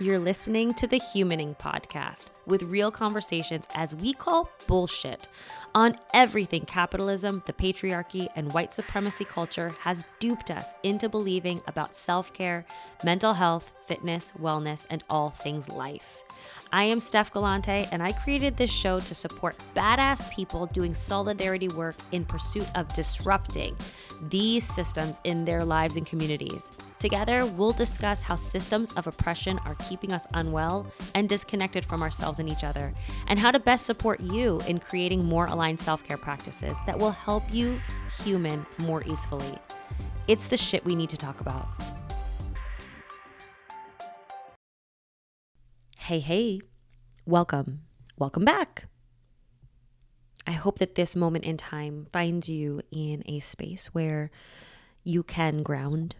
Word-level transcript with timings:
You're 0.00 0.18
listening 0.18 0.74
to 0.74 0.88
the 0.88 0.98
Humaning 0.98 1.56
Podcast 1.56 2.26
with 2.46 2.64
real 2.64 2.90
conversations 2.90 3.68
as 3.76 3.94
we 3.94 4.12
call 4.12 4.50
bullshit 4.66 5.28
on 5.72 5.96
everything 6.12 6.64
capitalism, 6.64 7.44
the 7.46 7.52
patriarchy, 7.52 8.26
and 8.34 8.52
white 8.52 8.72
supremacy 8.72 9.24
culture 9.24 9.70
has 9.82 10.06
duped 10.18 10.50
us 10.50 10.74
into 10.82 11.08
believing 11.08 11.62
about 11.68 11.96
self 11.96 12.32
care, 12.32 12.66
mental 13.04 13.34
health, 13.34 13.72
fitness, 13.86 14.32
wellness, 14.36 14.84
and 14.90 15.04
all 15.08 15.30
things 15.30 15.68
life. 15.68 16.23
I 16.72 16.84
am 16.84 16.98
Steph 16.98 17.32
Galante, 17.32 17.86
and 17.92 18.02
I 18.02 18.12
created 18.12 18.56
this 18.56 18.70
show 18.70 18.98
to 18.98 19.14
support 19.14 19.56
badass 19.74 20.32
people 20.32 20.66
doing 20.66 20.94
solidarity 20.94 21.68
work 21.68 21.94
in 22.12 22.24
pursuit 22.24 22.66
of 22.74 22.92
disrupting 22.94 23.76
these 24.28 24.64
systems 24.64 25.20
in 25.24 25.44
their 25.44 25.64
lives 25.64 25.96
and 25.96 26.06
communities. 26.06 26.72
Together, 26.98 27.46
we'll 27.46 27.72
discuss 27.72 28.20
how 28.20 28.36
systems 28.36 28.92
of 28.94 29.06
oppression 29.06 29.58
are 29.64 29.76
keeping 29.88 30.12
us 30.12 30.26
unwell 30.34 30.86
and 31.14 31.28
disconnected 31.28 31.84
from 31.84 32.02
ourselves 32.02 32.38
and 32.38 32.48
each 32.48 32.64
other, 32.64 32.92
and 33.28 33.38
how 33.38 33.50
to 33.50 33.58
best 33.58 33.86
support 33.86 34.20
you 34.20 34.60
in 34.66 34.80
creating 34.80 35.24
more 35.24 35.46
aligned 35.46 35.80
self 35.80 36.02
care 36.04 36.18
practices 36.18 36.76
that 36.86 36.98
will 36.98 37.12
help 37.12 37.44
you 37.52 37.80
human 38.22 38.66
more 38.80 39.04
easily. 39.04 39.58
It's 40.26 40.46
the 40.46 40.56
shit 40.56 40.84
we 40.84 40.96
need 40.96 41.10
to 41.10 41.16
talk 41.16 41.40
about. 41.40 41.68
Hey, 46.08 46.20
hey, 46.20 46.60
welcome. 47.24 47.80
Welcome 48.18 48.44
back. 48.44 48.88
I 50.46 50.52
hope 50.52 50.78
that 50.78 50.96
this 50.96 51.16
moment 51.16 51.46
in 51.46 51.56
time 51.56 52.08
finds 52.12 52.50
you 52.50 52.82
in 52.92 53.22
a 53.24 53.40
space 53.40 53.86
where 53.94 54.30
you 55.02 55.22
can 55.22 55.62
ground 55.62 56.16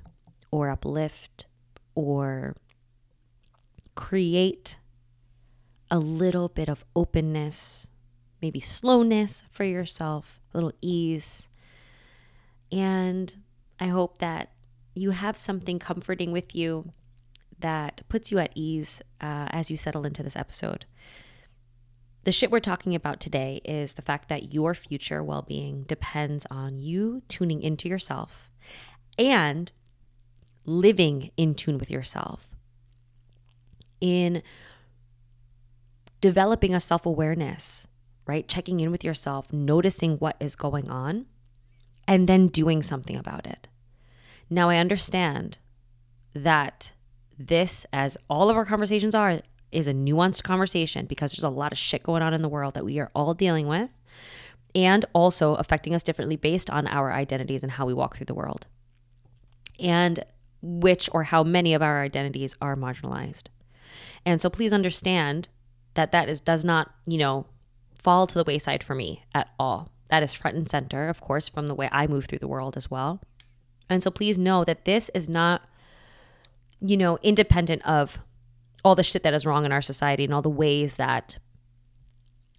or 0.50 0.70
uplift 0.70 1.44
or 1.94 2.56
create 3.94 4.78
a 5.90 5.98
little 5.98 6.48
bit 6.48 6.70
of 6.70 6.86
openness, 6.96 7.90
maybe 8.40 8.60
slowness 8.60 9.42
for 9.50 9.64
yourself, 9.64 10.40
a 10.54 10.56
little 10.56 10.72
ease. 10.80 11.50
And 12.72 13.34
I 13.78 13.88
hope 13.88 14.16
that 14.16 14.50
you 14.94 15.10
have 15.10 15.36
something 15.36 15.78
comforting 15.78 16.32
with 16.32 16.54
you 16.54 16.94
that 17.60 18.02
puts 18.08 18.30
you 18.30 18.38
at 18.38 18.52
ease 18.54 19.00
uh, 19.20 19.48
as 19.50 19.70
you 19.70 19.76
settle 19.76 20.04
into 20.04 20.22
this 20.22 20.36
episode. 20.36 20.86
The 22.24 22.32
shit 22.32 22.50
we're 22.50 22.60
talking 22.60 22.94
about 22.94 23.20
today 23.20 23.60
is 23.64 23.94
the 23.94 24.02
fact 24.02 24.28
that 24.30 24.54
your 24.54 24.74
future 24.74 25.22
well 25.22 25.42
being 25.42 25.82
depends 25.82 26.46
on 26.50 26.78
you 26.78 27.22
tuning 27.28 27.62
into 27.62 27.88
yourself 27.88 28.50
and 29.18 29.70
living 30.64 31.30
in 31.36 31.54
tune 31.54 31.76
with 31.76 31.90
yourself, 31.90 32.48
in 34.00 34.42
developing 36.22 36.74
a 36.74 36.80
self 36.80 37.04
awareness, 37.04 37.86
right? 38.26 38.48
Checking 38.48 38.80
in 38.80 38.90
with 38.90 39.04
yourself, 39.04 39.52
noticing 39.52 40.16
what 40.16 40.36
is 40.40 40.56
going 40.56 40.90
on, 40.90 41.26
and 42.08 42.26
then 42.26 42.48
doing 42.48 42.82
something 42.82 43.16
about 43.16 43.46
it. 43.46 43.68
Now, 44.48 44.70
I 44.70 44.78
understand 44.78 45.58
that 46.34 46.92
this, 47.38 47.86
as 47.92 48.16
all 48.28 48.50
of 48.50 48.56
our 48.56 48.64
conversations 48.64 49.14
are, 49.14 49.40
is 49.72 49.88
a 49.88 49.94
nuanced 49.94 50.42
conversation 50.42 51.06
because 51.06 51.32
there's 51.32 51.44
a 51.44 51.48
lot 51.48 51.72
of 51.72 51.78
shit 51.78 52.02
going 52.02 52.22
on 52.22 52.32
in 52.32 52.42
the 52.42 52.48
world 52.48 52.74
that 52.74 52.84
we 52.84 52.98
are 52.98 53.10
all 53.14 53.34
dealing 53.34 53.66
with 53.66 53.90
and 54.74 55.04
also 55.12 55.54
affecting 55.54 55.94
us 55.94 56.02
differently 56.02 56.36
based 56.36 56.70
on 56.70 56.86
our 56.86 57.12
identities 57.12 57.62
and 57.62 57.72
how 57.72 57.86
we 57.86 57.94
walk 57.94 58.16
through 58.16 58.26
the 58.26 58.34
world. 58.34 58.66
And 59.78 60.24
which 60.62 61.10
or 61.12 61.24
how 61.24 61.44
many 61.44 61.74
of 61.74 61.82
our 61.82 62.02
identities 62.02 62.56
are 62.60 62.74
marginalized. 62.74 63.48
And 64.24 64.40
so 64.40 64.48
please 64.48 64.72
understand 64.72 65.48
that 65.94 66.10
that 66.12 66.28
is 66.28 66.40
does 66.40 66.64
not, 66.64 66.92
you 67.06 67.18
know, 67.18 67.46
fall 67.94 68.26
to 68.26 68.34
the 68.34 68.44
wayside 68.44 68.82
for 68.82 68.94
me 68.94 69.24
at 69.34 69.50
all. 69.58 69.90
That 70.08 70.22
is 70.22 70.32
front 70.32 70.56
and 70.56 70.68
center, 70.68 71.08
of 71.08 71.20
course, 71.20 71.48
from 71.48 71.66
the 71.66 71.74
way 71.74 71.88
I 71.92 72.06
move 72.06 72.26
through 72.26 72.38
the 72.38 72.48
world 72.48 72.76
as 72.76 72.90
well. 72.90 73.20
And 73.88 74.02
so 74.02 74.10
please 74.10 74.38
know 74.38 74.64
that 74.64 74.84
this 74.84 75.10
is 75.14 75.28
not 75.28 75.62
you 76.80 76.96
know, 76.96 77.18
independent 77.22 77.84
of 77.86 78.18
all 78.84 78.94
the 78.94 79.02
shit 79.02 79.22
that 79.22 79.34
is 79.34 79.46
wrong 79.46 79.64
in 79.64 79.72
our 79.72 79.82
society 79.82 80.24
and 80.24 80.34
all 80.34 80.42
the 80.42 80.50
ways 80.50 80.94
that, 80.94 81.38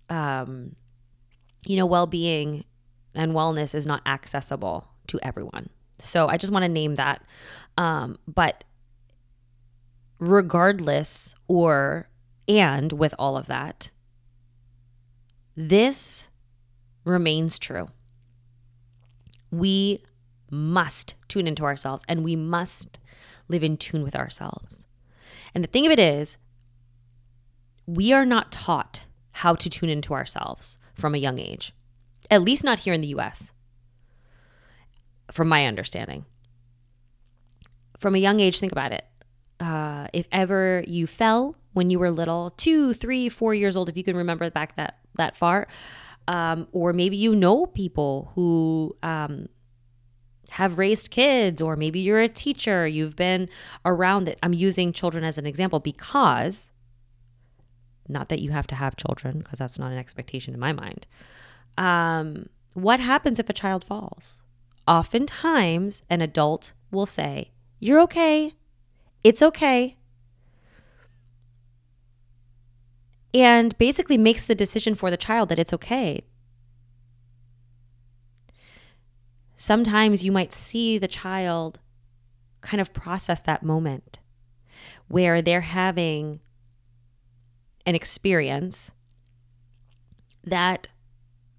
um, 0.10 0.76
you 1.66 1.78
know, 1.78 1.86
well 1.86 2.08
being 2.08 2.66
and 3.14 3.34
wellness 3.34 3.74
is 3.76 3.86
not 3.86 4.02
accessible 4.06 4.88
to 5.08 5.20
everyone. 5.24 5.70
So 6.00 6.28
I 6.28 6.38
just 6.38 6.52
want 6.52 6.64
to 6.64 6.70
name 6.70 6.96
that. 6.96 7.24
Um, 7.78 8.18
but 8.28 8.64
regardless, 10.20 11.36
or 11.48 12.10
and 12.48 12.92
with 12.92 13.14
all 13.18 13.38
of 13.38 13.48
that, 13.48 13.90
this 15.56 16.30
remains 17.04 17.58
true. 17.58 17.88
We 19.52 20.04
must 20.52 21.16
tune 21.28 21.48
into 21.48 21.64
ourselves 21.64 22.04
and 22.08 22.24
we 22.24 22.36
must 22.36 23.00
live 23.48 23.64
in 23.64 23.78
tune 23.78 24.04
with 24.04 24.16
ourselves. 24.16 24.88
And 25.54 25.64
the 25.64 25.68
thing 25.68 25.86
of 25.86 25.92
it 25.92 26.00
is, 26.00 26.38
we 27.86 28.12
are 28.12 28.26
not 28.26 28.52
taught 28.52 29.04
how 29.32 29.56
to 29.56 29.70
tune 29.70 29.90
into 29.90 30.14
ourselves 30.14 30.78
from 30.94 31.14
a 31.14 31.20
young 31.20 31.40
age, 31.40 31.74
at 32.32 32.42
least 32.42 32.64
not 32.64 32.80
here 32.80 32.94
in 32.94 33.02
the 33.02 33.08
US, 33.10 33.52
from 35.32 35.48
my 35.48 35.66
understanding. 35.66 36.26
From 38.00 38.16
a 38.16 38.20
young 38.20 38.40
age, 38.40 38.60
think 38.60 38.72
about 38.72 38.92
it. 38.92 39.06
Uh, 39.60 40.08
if 40.14 40.28
ever 40.32 40.84
you 40.88 41.08
fell 41.08 41.56
when 41.74 41.90
you 41.90 42.00
were 42.00 42.12
little, 42.12 42.52
two, 42.58 42.94
three, 42.94 43.30
four 43.30 43.54
years 43.54 43.76
old, 43.76 43.90
if 43.90 43.96
you 43.96 44.04
can 44.04 44.18
remember 44.18 44.50
back 44.50 44.76
that 44.76 45.00
that 45.16 45.38
far, 45.38 45.68
um, 46.28 46.68
or 46.72 46.92
maybe 46.92 47.16
you 47.16 47.36
know 47.36 47.66
people 47.66 48.32
who 48.36 48.96
um, 49.02 49.48
have 50.52 50.78
raised 50.78 51.12
kids, 51.12 51.62
or 51.62 51.76
maybe 51.76 52.00
you're 52.00 52.22
a 52.22 52.30
teacher, 52.30 52.88
you've 52.88 53.16
been 53.16 53.50
around 53.84 54.28
it. 54.28 54.40
I'm 54.44 54.54
using 54.54 54.94
children 54.94 55.24
as 55.24 55.38
an 55.38 55.46
example 55.46 55.80
because, 55.80 56.72
not 58.08 58.30
that 58.30 58.42
you 58.42 58.52
have 58.52 58.68
to 58.68 58.76
have 58.76 58.96
children, 58.96 59.40
because 59.40 59.60
that's 59.60 59.80
not 59.80 59.92
an 59.92 59.98
expectation 59.98 60.54
in 60.54 60.60
my 60.60 60.74
mind. 60.74 61.08
Um, 61.78 62.50
what 62.74 63.00
happens 63.00 63.40
if 63.40 63.50
a 63.50 63.54
child 63.54 63.84
falls? 63.84 64.44
Oftentimes, 64.88 66.04
an 66.10 66.22
adult 66.22 66.74
will 66.92 67.06
say, 67.06 67.52
You're 67.80 68.00
okay. 68.02 68.54
It's 69.24 69.42
okay. 69.42 69.96
And 73.34 73.78
basically 73.78 74.18
makes 74.18 74.46
the 74.46 74.56
decision 74.56 74.96
for 74.96 75.10
the 75.10 75.18
child 75.18 75.50
that 75.50 75.60
it's 75.60 75.74
okay. 75.74 76.24
Sometimes 79.58 80.24
you 80.24 80.32
might 80.32 80.54
see 80.54 80.98
the 80.98 81.08
child 81.08 81.80
kind 82.62 82.82
of 82.82 82.94
process 82.94 83.42
that 83.42 83.64
moment 83.64 84.20
where 85.08 85.42
they're 85.42 85.62
having 85.62 86.40
an 87.86 87.96
experience 87.96 88.92
that 90.44 90.88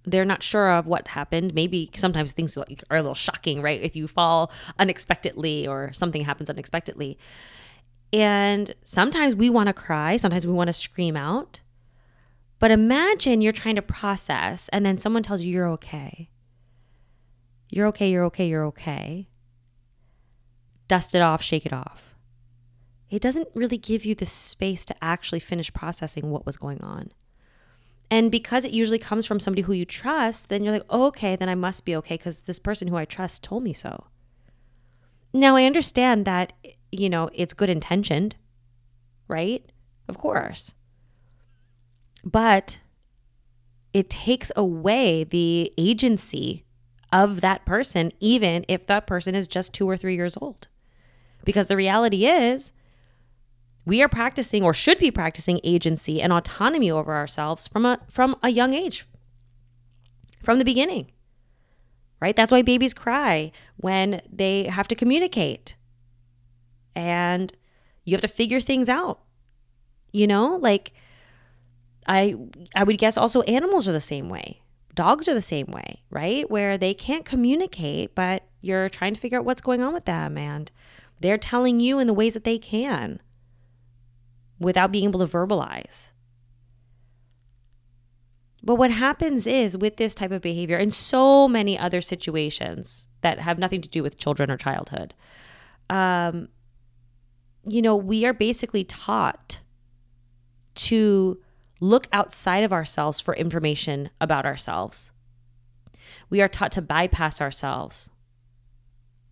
they're 0.04 0.24
not 0.24 0.42
sure 0.42 0.70
of 0.70 0.86
what 0.86 1.08
happened. 1.08 1.54
Maybe 1.54 1.90
sometimes 1.94 2.32
things 2.32 2.56
are 2.56 2.66
a 2.90 2.96
little 3.02 3.14
shocking, 3.14 3.60
right? 3.60 3.80
If 3.82 3.96
you 3.96 4.06
fall 4.06 4.52
unexpectedly 4.78 5.66
or 5.66 5.92
something 5.92 6.24
happens 6.24 6.48
unexpectedly. 6.48 7.18
And 8.12 8.74
sometimes 8.84 9.34
we 9.34 9.50
want 9.50 9.66
to 9.66 9.72
cry, 9.72 10.16
sometimes 10.16 10.46
we 10.46 10.52
want 10.52 10.68
to 10.68 10.72
scream 10.72 11.16
out. 11.16 11.60
But 12.58 12.70
imagine 12.70 13.42
you're 13.42 13.52
trying 13.52 13.76
to 13.76 13.82
process 13.82 14.70
and 14.72 14.86
then 14.86 14.96
someone 14.96 15.22
tells 15.22 15.42
you 15.42 15.52
you're 15.52 15.68
okay. 15.70 16.30
You're 17.68 17.86
okay, 17.88 18.10
you're 18.10 18.24
okay, 18.24 18.48
you're 18.48 18.64
okay. 18.66 19.28
Dust 20.88 21.14
it 21.14 21.20
off, 21.20 21.42
shake 21.42 21.66
it 21.66 21.72
off. 21.72 22.14
It 23.10 23.22
doesn't 23.22 23.48
really 23.54 23.78
give 23.78 24.04
you 24.04 24.14
the 24.14 24.26
space 24.26 24.84
to 24.84 24.94
actually 25.02 25.40
finish 25.40 25.72
processing 25.72 26.30
what 26.30 26.46
was 26.46 26.56
going 26.56 26.82
on. 26.82 27.12
And 28.10 28.30
because 28.30 28.64
it 28.64 28.70
usually 28.72 28.98
comes 28.98 29.26
from 29.26 29.40
somebody 29.40 29.62
who 29.62 29.72
you 29.72 29.84
trust, 29.84 30.48
then 30.48 30.62
you're 30.62 30.72
like, 30.72 30.86
oh, 30.90 31.06
okay, 31.06 31.34
then 31.34 31.48
I 31.48 31.54
must 31.54 31.84
be 31.84 31.96
okay 31.96 32.16
because 32.16 32.42
this 32.42 32.58
person 32.58 32.88
who 32.88 32.96
I 32.96 33.04
trust 33.04 33.42
told 33.42 33.62
me 33.62 33.72
so. 33.72 34.06
Now, 35.32 35.56
I 35.56 35.64
understand 35.64 36.24
that, 36.24 36.52
you 36.92 37.10
know, 37.10 37.30
it's 37.34 37.52
good 37.52 37.68
intentioned, 37.68 38.36
right? 39.28 39.64
Of 40.08 40.18
course. 40.18 40.74
But 42.24 42.80
it 43.92 44.08
takes 44.08 44.52
away 44.54 45.24
the 45.24 45.72
agency 45.76 46.65
of 47.22 47.40
that 47.40 47.64
person, 47.64 48.12
even 48.20 48.64
if 48.68 48.86
that 48.86 49.06
person 49.06 49.34
is 49.34 49.48
just 49.48 49.72
two 49.72 49.88
or 49.88 49.96
three 49.96 50.16
years 50.16 50.36
old. 50.40 50.68
Because 51.44 51.68
the 51.68 51.76
reality 51.76 52.26
is, 52.26 52.72
we 53.84 54.02
are 54.02 54.08
practicing 54.08 54.62
or 54.62 54.74
should 54.74 54.98
be 54.98 55.10
practicing 55.10 55.60
agency 55.64 56.20
and 56.20 56.32
autonomy 56.32 56.90
over 56.90 57.14
ourselves 57.14 57.68
from 57.68 57.86
a 57.86 58.00
from 58.10 58.36
a 58.42 58.50
young 58.50 58.74
age 58.74 59.06
from 60.42 60.58
the 60.58 60.64
beginning 60.64 61.06
right 62.20 62.36
that's 62.36 62.52
why 62.52 62.62
babies 62.62 62.94
cry 62.94 63.52
when 63.76 64.20
they 64.32 64.64
have 64.64 64.88
to 64.88 64.94
communicate 64.94 65.76
and 66.94 67.52
you 68.04 68.14
have 68.14 68.20
to 68.20 68.28
figure 68.28 68.60
things 68.60 68.88
out 68.88 69.20
You 70.12 70.26
know, 70.26 70.56
like 70.62 70.92
I 72.06 72.34
I 72.74 72.84
would 72.84 72.98
guess 72.98 73.16
also 73.18 73.42
animals 73.42 73.88
are 73.88 73.92
the 73.92 74.00
same 74.00 74.28
way. 74.28 74.60
Dogs 74.96 75.28
are 75.28 75.34
the 75.34 75.42
same 75.42 75.66
way, 75.66 76.02
right? 76.10 76.50
Where 76.50 76.76
they 76.76 76.94
can't 76.94 77.24
communicate, 77.24 78.14
but 78.14 78.48
you're 78.62 78.88
trying 78.88 79.14
to 79.14 79.20
figure 79.20 79.38
out 79.38 79.44
what's 79.44 79.60
going 79.60 79.82
on 79.82 79.94
with 79.94 80.06
them 80.06 80.36
and 80.36 80.72
they're 81.20 81.38
telling 81.38 81.78
you 81.80 81.98
in 81.98 82.06
the 82.06 82.14
ways 82.14 82.34
that 82.34 82.44
they 82.44 82.58
can 82.58 83.20
without 84.58 84.90
being 84.90 85.04
able 85.04 85.20
to 85.20 85.26
verbalize. 85.26 86.08
But 88.62 88.76
what 88.76 88.90
happens 88.90 89.46
is 89.46 89.76
with 89.76 89.96
this 89.96 90.14
type 90.14 90.32
of 90.32 90.42
behavior 90.42 90.76
and 90.76 90.92
so 90.92 91.46
many 91.46 91.78
other 91.78 92.00
situations 92.00 93.08
that 93.20 93.38
have 93.38 93.58
nothing 93.58 93.80
to 93.82 93.88
do 93.88 94.02
with 94.02 94.18
children 94.18 94.50
or 94.50 94.56
childhood, 94.56 95.14
um, 95.88 96.48
you 97.64 97.82
know, 97.82 97.94
we 97.94 98.24
are 98.24 98.32
basically 98.32 98.82
taught 98.82 99.60
to 100.74 101.38
look 101.80 102.06
outside 102.12 102.64
of 102.64 102.72
ourselves 102.72 103.20
for 103.20 103.34
information 103.34 104.10
about 104.20 104.46
ourselves. 104.46 105.10
We 106.30 106.40
are 106.40 106.48
taught 106.48 106.72
to 106.72 106.82
bypass 106.82 107.40
ourselves. 107.40 108.10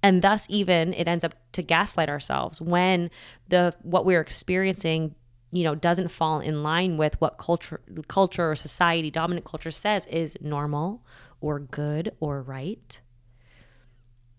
And 0.03 0.21
thus 0.21 0.47
even 0.51 0.93
it 0.93 1.09
ends 1.09 1.25
up 1.25 1.35
to 1.53 1.63
gaslight 1.63 2.11
ourselves 2.11 2.61
when 2.61 3.11
the 3.49 3.75
what 3.83 4.05
we're 4.05 4.21
experiencing, 4.21 5.15
you 5.51 5.65
know, 5.65 5.75
doesn't 5.75 6.09
fall 6.09 6.41
in 6.41 6.63
line 6.63 6.99
with 6.99 7.19
what 7.21 7.39
culture 7.39 7.81
culture 8.07 8.51
or 8.51 8.55
society, 8.55 9.11
dominant 9.11 9.47
culture 9.47 9.71
says 9.71 10.07
is 10.07 10.37
normal 10.43 11.03
or 11.41 11.59
good 11.59 12.13
or 12.21 12.43
right. 12.43 13.01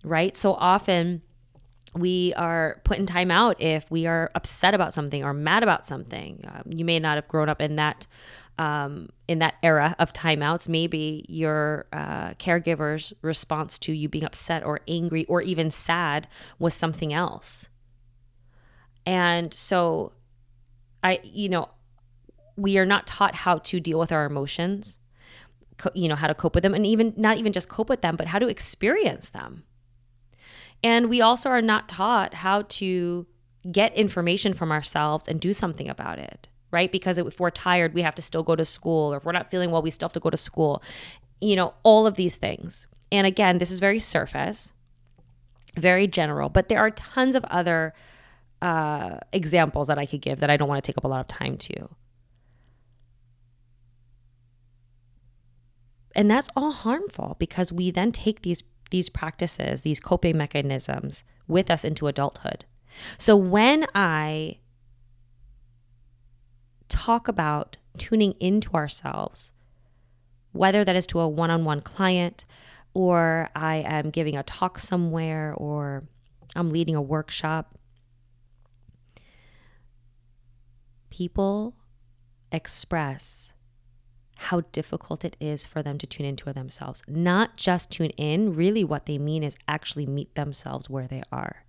Right? 0.04 0.38
So 0.38 0.54
often 0.54 1.24
we 1.96 2.34
are 2.36 2.82
put 2.84 2.98
in 2.98 3.06
time 3.06 3.32
out 3.32 3.62
if 3.62 3.90
we 3.90 4.06
are 4.06 4.30
upset 4.36 4.74
about 4.74 4.94
something 4.94 5.24
or 5.24 5.34
mad 5.34 5.64
about 5.64 5.86
something. 5.86 6.44
Um, 6.46 6.72
you 6.72 6.84
may 6.84 7.00
not 7.00 7.16
have 7.16 7.28
grown 7.28 7.48
up 7.50 7.62
in 7.62 7.78
that 7.78 8.06
um, 8.58 9.10
in 9.28 9.40
that 9.40 9.56
era 9.64 9.96
of 9.98 10.14
timeouts. 10.14 10.70
Maybe 10.70 11.26
your 11.28 11.88
uh, 11.92 12.34
caregiver's 12.34 13.14
response 13.22 13.80
to 13.80 13.94
you 13.94 14.10
being 14.10 14.24
upset 14.24 14.64
or 14.64 14.82
angry 14.88 15.26
or 15.26 15.42
even 15.42 15.72
sad 15.72 16.28
was 16.60 16.74
something 16.74 17.14
else. 17.14 17.70
And 19.06 19.54
so, 19.54 20.12
I 21.04 21.20
you 21.24 21.48
know, 21.48 21.70
we 22.58 22.78
are 22.78 22.86
not 22.86 23.08
taught 23.08 23.36
how 23.36 23.60
to 23.60 23.80
deal 23.80 24.00
with 24.00 24.12
our 24.12 24.26
emotions. 24.26 25.00
Co- 25.78 25.92
you 25.94 26.10
know 26.10 26.16
how 26.16 26.28
to 26.28 26.36
cope 26.36 26.56
with 26.56 26.64
them, 26.64 26.74
and 26.74 26.86
even 26.86 27.14
not 27.16 27.38
even 27.38 27.54
just 27.54 27.70
cope 27.70 27.90
with 27.90 28.02
them, 28.02 28.18
but 28.18 28.28
how 28.28 28.40
to 28.40 28.48
experience 28.48 29.30
them 29.30 29.64
and 30.84 31.10
we 31.10 31.22
also 31.22 31.50
are 31.50 31.62
not 31.62 31.90
taught 31.90 32.36
how 32.36 32.64
to 32.64 33.26
get 33.72 33.96
information 33.96 34.54
from 34.54 34.72
ourselves 34.72 35.28
and 35.28 35.40
do 35.40 35.54
something 35.54 35.90
about 35.90 36.20
it, 36.20 36.48
right? 36.72 36.92
Because 36.92 37.18
if 37.18 37.40
we're 37.40 37.50
tired, 37.50 37.94
we 37.94 38.02
have 38.02 38.16
to 38.16 38.22
still 38.22 38.44
go 38.44 38.56
to 38.56 38.66
school, 38.66 39.14
or 39.14 39.18
if 39.18 39.26
we're 39.26 39.32
not 39.32 39.50
feeling 39.50 39.72
well, 39.72 39.82
we 39.82 39.90
still 39.90 40.08
have 40.08 40.14
to 40.14 40.20
go 40.20 40.30
to 40.30 40.38
school. 40.38 40.84
You 41.42 41.56
know, 41.56 41.74
all 41.84 42.06
of 42.06 42.16
these 42.16 42.38
things. 42.38 42.88
And 43.12 43.26
again, 43.26 43.58
this 43.58 43.72
is 43.72 43.80
very 43.80 44.00
surface, 44.00 44.72
very 45.78 46.08
general, 46.08 46.50
but 46.50 46.70
there 46.70 46.80
are 46.80 46.92
tons 46.92 47.36
of 47.36 47.44
other 47.46 47.94
uh, 48.62 49.18
examples 49.32 49.88
that 49.88 49.98
I 49.98 50.06
could 50.06 50.22
give 50.22 50.40
that 50.40 50.50
I 50.50 50.58
don't 50.58 50.68
want 50.68 50.84
to 50.84 50.88
take 50.88 50.98
up 50.98 51.04
a 51.04 51.08
lot 51.08 51.20
of 51.20 51.28
time 51.28 51.58
to. 51.58 51.90
And 56.16 56.32
that's 56.32 56.48
all 56.56 56.72
harmful 56.72 57.36
because 57.40 57.74
we 57.74 57.92
then 57.92 58.12
take 58.12 58.42
these 58.42 58.64
these 58.92 59.10
practices, 59.10 59.82
these 59.82 60.00
coping 60.00 60.38
mechanisms 60.38 61.24
with 61.48 61.70
us 61.70 61.84
into 61.84 62.08
adulthood. 62.08 62.66
So 63.18 63.36
when 63.36 63.86
I 63.94 64.60
talk 66.90 67.28
about 67.28 67.78
tuning 67.98 68.34
into 68.40 68.74
ourselves, 68.74 69.52
whether 70.52 70.86
that 70.86 70.96
is 70.96 71.08
to 71.08 71.20
a 71.20 71.28
one 71.28 71.52
on 71.52 71.66
one 71.66 71.82
client, 71.82 72.46
or 72.94 73.50
I 73.56 73.78
am 73.78 74.10
giving 74.10 74.38
a 74.38 74.44
talk 74.44 74.80
somewhere, 74.80 75.54
or 75.56 76.08
I'm 76.56 76.70
leading 76.70 76.96
a 76.96 77.02
workshop, 77.02 77.78
people 81.10 81.76
express 82.52 83.52
how 84.36 84.62
difficult 84.72 85.24
it 85.24 85.36
is 85.40 85.66
for 85.66 85.82
them 85.82 85.98
to 85.98 86.08
tune 86.08 86.26
into 86.26 86.52
themselves. 86.52 87.02
Not 87.08 87.58
just 87.58 87.90
tune 87.90 88.12
in, 88.12 88.54
really, 88.54 88.84
what 88.84 89.06
they 89.06 89.18
mean 89.18 89.44
is 89.44 89.56
actually 89.68 90.06
meet 90.06 90.36
themselves 90.36 90.90
where 90.90 91.08
they 91.08 91.24
are. 91.32 91.64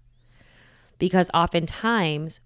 Because 0.99 1.31
oftentimes, 1.33 2.41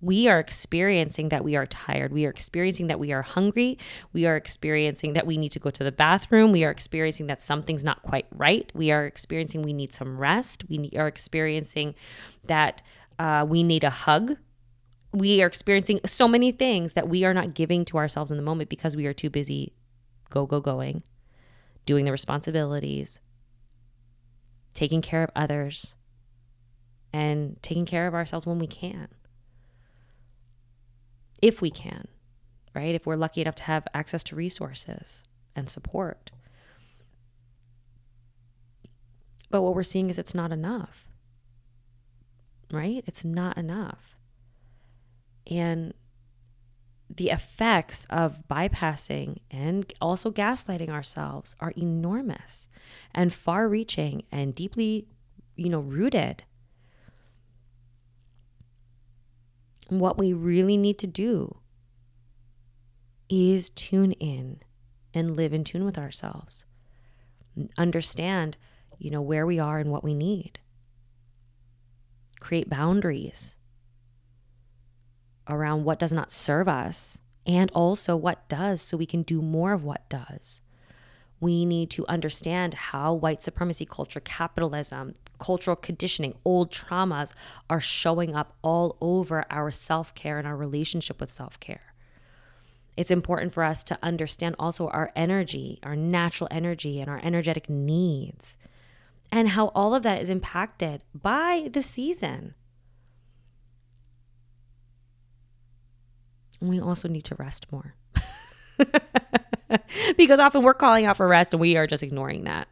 we 0.00 0.28
are 0.28 0.38
experiencing 0.38 1.30
that 1.30 1.44
we 1.44 1.56
are 1.56 1.66
tired. 1.66 2.12
We 2.12 2.26
are 2.26 2.30
experiencing 2.30 2.88
that 2.88 3.00
we 3.00 3.12
are 3.12 3.22
hungry. 3.22 3.78
We 4.12 4.26
are 4.26 4.36
experiencing 4.36 5.14
that 5.14 5.26
we 5.26 5.38
need 5.38 5.52
to 5.52 5.58
go 5.58 5.70
to 5.70 5.82
the 5.84 5.92
bathroom. 5.92 6.52
We 6.52 6.62
are 6.64 6.70
experiencing 6.70 7.26
that 7.28 7.40
something's 7.40 7.84
not 7.84 8.02
quite 8.02 8.26
right. 8.30 8.70
We 8.74 8.90
are 8.90 9.06
experiencing 9.06 9.62
we 9.62 9.72
need 9.72 9.94
some 9.94 10.18
rest. 10.18 10.64
We 10.68 10.90
are 10.96 11.06
experiencing 11.06 11.94
that 12.44 12.82
uh, 13.18 13.46
we 13.48 13.62
need 13.62 13.84
a 13.84 13.90
hug 13.90 14.36
we 15.14 15.40
are 15.40 15.46
experiencing 15.46 16.00
so 16.04 16.26
many 16.26 16.50
things 16.50 16.94
that 16.94 17.08
we 17.08 17.24
are 17.24 17.32
not 17.32 17.54
giving 17.54 17.84
to 17.84 17.96
ourselves 17.96 18.32
in 18.32 18.36
the 18.36 18.42
moment 18.42 18.68
because 18.68 18.96
we 18.96 19.06
are 19.06 19.14
too 19.14 19.30
busy 19.30 19.72
go, 20.28 20.44
go, 20.44 20.60
going, 20.60 21.04
doing 21.86 22.04
the 22.04 22.10
responsibilities, 22.10 23.20
taking 24.74 25.00
care 25.00 25.22
of 25.22 25.30
others, 25.36 25.94
and 27.12 27.62
taking 27.62 27.86
care 27.86 28.08
of 28.08 28.14
ourselves 28.14 28.44
when 28.44 28.58
we 28.58 28.66
can. 28.66 29.06
If 31.40 31.62
we 31.62 31.70
can, 31.70 32.08
right? 32.74 32.96
If 32.96 33.06
we're 33.06 33.14
lucky 33.14 33.42
enough 33.42 33.54
to 33.56 33.62
have 33.64 33.86
access 33.94 34.24
to 34.24 34.34
resources 34.34 35.22
and 35.54 35.70
support. 35.70 36.32
But 39.48 39.62
what 39.62 39.76
we're 39.76 39.84
seeing 39.84 40.10
is 40.10 40.18
it's 40.18 40.34
not 40.34 40.50
enough, 40.50 41.06
right? 42.72 43.04
It's 43.06 43.24
not 43.24 43.56
enough. 43.56 44.16
And 45.46 45.94
the 47.08 47.30
effects 47.30 48.06
of 48.10 48.42
bypassing 48.50 49.38
and 49.50 49.92
also 50.00 50.30
gaslighting 50.30 50.88
ourselves 50.88 51.54
are 51.60 51.72
enormous 51.76 52.68
and 53.14 53.32
far 53.32 53.68
reaching 53.68 54.24
and 54.32 54.54
deeply, 54.54 55.06
you 55.54 55.68
know, 55.68 55.80
rooted. 55.80 56.44
What 59.88 60.18
we 60.18 60.32
really 60.32 60.76
need 60.76 60.98
to 61.00 61.06
do 61.06 61.58
is 63.28 63.70
tune 63.70 64.12
in 64.12 64.60
and 65.12 65.36
live 65.36 65.52
in 65.52 65.62
tune 65.62 65.84
with 65.84 65.98
ourselves. 65.98 66.64
Understand, 67.78 68.56
you 68.98 69.10
know, 69.10 69.22
where 69.22 69.46
we 69.46 69.58
are 69.58 69.78
and 69.78 69.90
what 69.90 70.02
we 70.02 70.14
need. 70.14 70.58
Create 72.40 72.68
boundaries 72.68 73.56
around 75.48 75.84
what 75.84 75.98
does 75.98 76.12
not 76.12 76.30
serve 76.30 76.68
us 76.68 77.18
and 77.46 77.70
also 77.72 78.16
what 78.16 78.48
does 78.48 78.80
so 78.80 78.96
we 78.96 79.06
can 79.06 79.22
do 79.22 79.42
more 79.42 79.72
of 79.72 79.84
what 79.84 80.08
does. 80.08 80.60
We 81.40 81.66
need 81.66 81.90
to 81.90 82.06
understand 82.06 82.74
how 82.74 83.12
white 83.12 83.42
supremacy 83.42 83.84
culture, 83.84 84.20
capitalism, 84.20 85.14
cultural 85.38 85.76
conditioning, 85.76 86.34
old 86.44 86.70
traumas 86.72 87.32
are 87.68 87.80
showing 87.80 88.34
up 88.34 88.56
all 88.62 88.96
over 89.00 89.44
our 89.50 89.70
self 89.70 90.14
care 90.14 90.38
and 90.38 90.48
our 90.48 90.56
relationship 90.56 91.20
with 91.20 91.30
self 91.30 91.60
care. 91.60 91.94
It's 92.96 93.10
important 93.10 93.52
for 93.52 93.64
us 93.64 93.84
to 93.84 93.98
understand 94.02 94.54
also 94.58 94.88
our 94.88 95.12
energy, 95.16 95.80
our 95.82 95.96
natural 95.96 96.48
energy, 96.50 97.00
and 97.00 97.10
our 97.10 97.20
energetic 97.22 97.68
needs, 97.68 98.56
and 99.32 99.50
how 99.50 99.66
all 99.68 99.94
of 99.94 100.04
that 100.04 100.22
is 100.22 100.30
impacted 100.30 101.02
by 101.14 101.68
the 101.72 101.82
season. 101.82 102.54
We 106.68 106.80
also 106.80 107.08
need 107.08 107.24
to 107.24 107.34
rest 107.36 107.66
more. 107.70 107.94
because 110.16 110.38
often 110.38 110.62
we're 110.62 110.74
calling 110.74 111.06
out 111.06 111.16
for 111.16 111.26
rest 111.26 111.52
and 111.52 111.60
we 111.60 111.76
are 111.76 111.86
just 111.86 112.02
ignoring 112.02 112.44
that. 112.44 112.68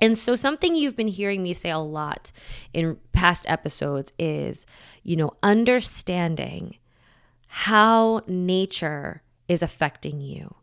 And 0.00 0.16
so, 0.18 0.34
something 0.34 0.76
you've 0.76 0.96
been 0.96 1.08
hearing 1.08 1.42
me 1.42 1.52
say 1.52 1.70
a 1.70 1.78
lot 1.78 2.30
in 2.72 2.98
past 3.12 3.46
episodes 3.48 4.12
is, 4.18 4.66
you 5.02 5.16
know, 5.16 5.32
understanding 5.42 6.76
how 7.46 8.20
nature 8.26 9.22
is 9.48 9.62
affecting 9.62 10.20
you, 10.20 10.54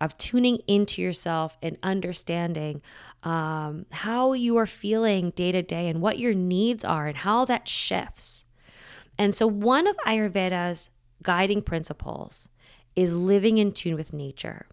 of 0.00 0.18
tuning 0.18 0.58
into 0.66 1.00
yourself 1.00 1.56
and 1.62 1.78
understanding 1.82 2.82
um, 3.22 3.86
how 3.92 4.32
you 4.34 4.56
are 4.58 4.66
feeling 4.66 5.30
day 5.30 5.52
to 5.52 5.62
day 5.62 5.88
and 5.88 6.02
what 6.02 6.18
your 6.18 6.34
needs 6.34 6.84
are 6.84 7.06
and 7.06 7.18
how 7.18 7.44
that 7.44 7.68
shifts. 7.68 8.44
And 9.18 9.34
so, 9.34 9.46
one 9.46 9.86
of 9.86 9.96
Ayurveda's 10.06 10.90
guiding 11.22 11.62
principles 11.62 12.48
is 12.94 13.16
living 13.16 13.58
in 13.58 13.72
tune 13.72 13.96
with 13.96 14.12
nature. 14.12 14.66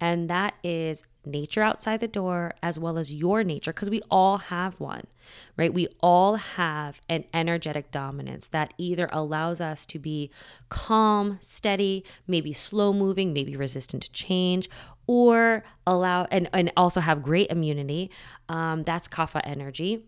And 0.00 0.28
that 0.30 0.54
is 0.62 1.04
nature 1.24 1.62
outside 1.62 2.00
the 2.00 2.08
door 2.08 2.54
as 2.62 2.78
well 2.78 2.96
as 2.96 3.12
your 3.12 3.44
nature 3.44 3.72
because 3.72 3.90
we 3.90 4.00
all 4.10 4.38
have 4.38 4.80
one 4.80 5.04
right 5.56 5.74
we 5.74 5.86
all 6.00 6.36
have 6.36 7.00
an 7.08 7.24
energetic 7.34 7.90
dominance 7.90 8.48
that 8.48 8.72
either 8.78 9.08
allows 9.12 9.60
us 9.60 9.84
to 9.84 9.98
be 9.98 10.30
calm 10.70 11.36
steady 11.40 12.02
maybe 12.26 12.52
slow 12.52 12.92
moving 12.92 13.32
maybe 13.32 13.54
resistant 13.54 14.02
to 14.02 14.10
change 14.12 14.70
or 15.06 15.62
allow 15.86 16.26
and, 16.30 16.48
and 16.54 16.72
also 16.76 17.00
have 17.00 17.22
great 17.22 17.50
immunity 17.50 18.10
um, 18.48 18.82
that's 18.84 19.06
kapha 19.06 19.40
energy 19.44 20.02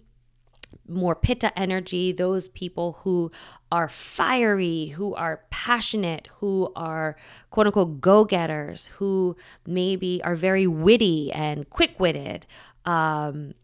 more 0.88 1.14
pitta 1.14 1.56
energy, 1.58 2.12
those 2.12 2.48
people 2.48 2.98
who 3.02 3.30
are 3.70 3.88
fiery, 3.88 4.86
who 4.86 5.14
are 5.14 5.42
passionate, 5.50 6.28
who 6.38 6.72
are 6.76 7.16
quote 7.50 7.66
unquote 7.66 8.00
go 8.00 8.24
getters, 8.24 8.88
who 8.98 9.36
maybe 9.66 10.20
are 10.24 10.34
very 10.34 10.66
witty 10.66 11.32
and 11.32 11.68
quick 11.70 11.98
witted. 11.98 12.46
Um, 12.84 13.54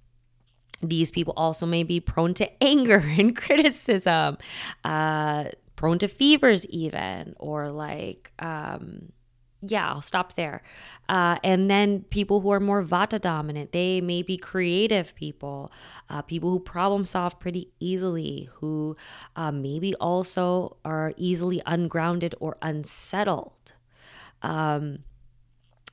these 0.83 1.11
people 1.11 1.35
also 1.37 1.67
may 1.67 1.83
be 1.83 2.01
prone 2.01 2.35
to 2.35 2.63
anger 2.63 2.99
and 3.19 3.37
criticism, 3.37 4.39
uh, 4.85 5.45
prone 5.77 5.99
to 5.99 6.09
fevers, 6.09 6.67
even, 6.67 7.35
or 7.39 7.71
like, 7.71 8.33
um, 8.39 9.13
yeah, 9.61 9.89
I'll 9.89 10.03
stop 10.03 10.37
there. 10.37 10.63
Uh, 11.09 11.37
and 11.43 11.69
then 11.69 12.03
people 12.11 12.41
who 12.41 12.51
are 12.51 12.61
more 12.61 12.83
vata 12.83 13.21
dominant, 13.21 13.73
they 13.73 14.01
may 14.01 14.23
be 14.23 14.37
creative 14.37 15.15
people, 15.17 15.69
uh, 16.09 16.23
people 16.23 16.51
who 16.51 16.61
problem 16.61 17.05
solve 17.05 17.41
pretty 17.41 17.73
easily, 17.81 18.49
who 18.55 18.97
uh, 19.35 19.51
maybe 19.51 19.95
also 19.97 20.77
are 20.85 21.13
easily 21.17 21.61
ungrounded 21.67 22.35
or 22.39 22.57
unsettled, 22.63 23.73
um, 24.43 25.01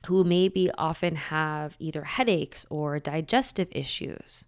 who 0.06 0.22
maybe 0.22 0.70
often 0.78 1.16
have 1.16 1.74
either 1.80 2.04
headaches 2.04 2.66
or 2.70 3.00
digestive 3.00 3.68
issues. 3.72 4.44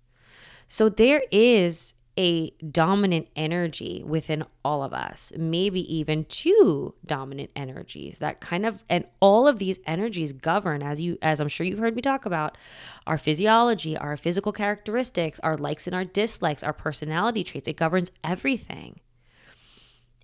So 0.69 0.89
there 0.89 1.23
is 1.33 1.95
a 2.19 2.51
dominant 2.73 3.29
energy 3.37 4.03
within 4.05 4.45
all 4.65 4.83
of 4.83 4.93
us, 4.93 5.33
maybe 5.39 5.81
even 5.95 6.25
two 6.25 6.93
dominant 7.07 7.49
energies 7.55 8.19
that 8.19 8.41
kind 8.41 8.67
of 8.67 8.85
and 8.91 9.05
all 9.21 9.47
of 9.47 9.61
these 9.61 9.79
energies 9.87 10.33
govern 10.33 10.83
as 10.83 11.01
you 11.01 11.17
as 11.23 11.39
I'm 11.39 11.49
sure 11.49 11.65
you've 11.65 11.79
heard 11.79 11.95
me 11.95 12.03
talk 12.03 12.27
about 12.27 12.59
our 13.07 13.19
physiology, 13.19 13.97
our 13.97 14.17
physical 14.17 14.51
characteristics, 14.51 15.39
our 15.45 15.57
likes 15.57 15.87
and 15.87 15.95
our 15.95 16.05
dislikes, 16.05 16.65
our 16.65 16.73
personality 16.73 17.45
traits. 17.45 17.69
It 17.69 17.77
governs 17.77 18.11
everything. 18.25 19.01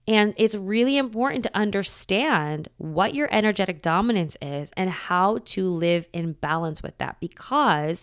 And 0.06 0.34
it's 0.36 0.56
really 0.56 0.98
important 0.98 1.44
to 1.44 1.56
understand 1.56 2.68
what 2.76 3.14
your 3.14 3.28
energetic 3.30 3.80
dominance 3.80 4.36
is 4.42 4.70
and 4.76 4.90
how 4.90 5.38
to 5.44 5.70
live 5.70 6.08
in 6.12 6.32
balance 6.32 6.82
with 6.82 6.98
that 6.98 7.18
because 7.20 8.02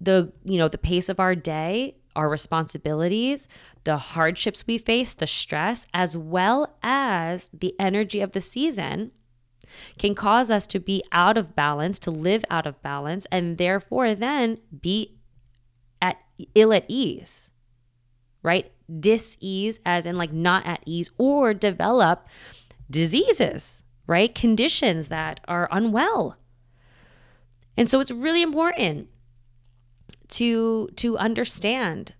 the 0.00 0.32
you 0.44 0.56
know 0.56 0.68
the 0.68 0.78
pace 0.78 1.08
of 1.08 1.20
our 1.20 1.34
day 1.34 1.96
our 2.14 2.28
responsibilities, 2.28 3.48
the 3.84 3.96
hardships 3.96 4.66
we 4.66 4.78
face, 4.78 5.14
the 5.14 5.26
stress, 5.26 5.86
as 5.92 6.16
well 6.16 6.76
as 6.82 7.48
the 7.52 7.74
energy 7.78 8.20
of 8.20 8.32
the 8.32 8.40
season 8.40 9.12
can 9.98 10.14
cause 10.14 10.50
us 10.50 10.66
to 10.66 10.78
be 10.78 11.02
out 11.12 11.38
of 11.38 11.56
balance, 11.56 11.98
to 11.98 12.10
live 12.10 12.44
out 12.50 12.66
of 12.66 12.80
balance, 12.82 13.26
and 13.32 13.58
therefore 13.58 14.14
then 14.14 14.58
be 14.80 15.16
at 16.00 16.18
ill 16.54 16.72
at 16.72 16.84
ease, 16.88 17.50
right? 18.42 18.70
Dis-ease, 19.00 19.80
as 19.86 20.04
in 20.04 20.18
like 20.18 20.32
not 20.32 20.66
at 20.66 20.82
ease, 20.84 21.10
or 21.16 21.54
develop 21.54 22.26
diseases, 22.90 23.82
right? 24.06 24.34
Conditions 24.34 25.08
that 25.08 25.40
are 25.48 25.68
unwell. 25.70 26.36
And 27.76 27.88
so 27.88 28.00
it's 28.00 28.10
really 28.10 28.42
important 28.42 29.08
to 30.32 30.88
to 30.96 31.16
understand 31.18 32.14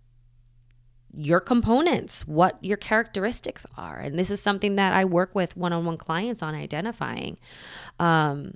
your 1.14 1.40
components, 1.40 2.26
what 2.26 2.58
your 2.62 2.76
characteristics 2.76 3.66
are. 3.76 3.98
And 3.98 4.18
this 4.18 4.30
is 4.30 4.40
something 4.40 4.76
that 4.76 4.94
I 4.94 5.04
work 5.04 5.34
with 5.34 5.56
one 5.56 5.72
on 5.72 5.84
one 5.84 5.98
clients 5.98 6.42
on 6.42 6.54
identifying. 6.54 7.38
Um, 7.98 8.54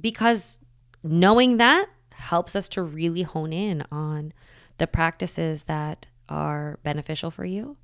because 0.00 0.58
knowing 1.02 1.58
that 1.58 1.88
helps 2.12 2.56
us 2.56 2.68
to 2.70 2.82
really 2.82 3.22
hone 3.22 3.52
in 3.52 3.84
on 3.92 4.32
the 4.78 4.86
practices 4.86 5.64
that 5.64 6.06
are 6.28 6.78
beneficial 6.82 7.30
for 7.30 7.44
you, 7.44 7.76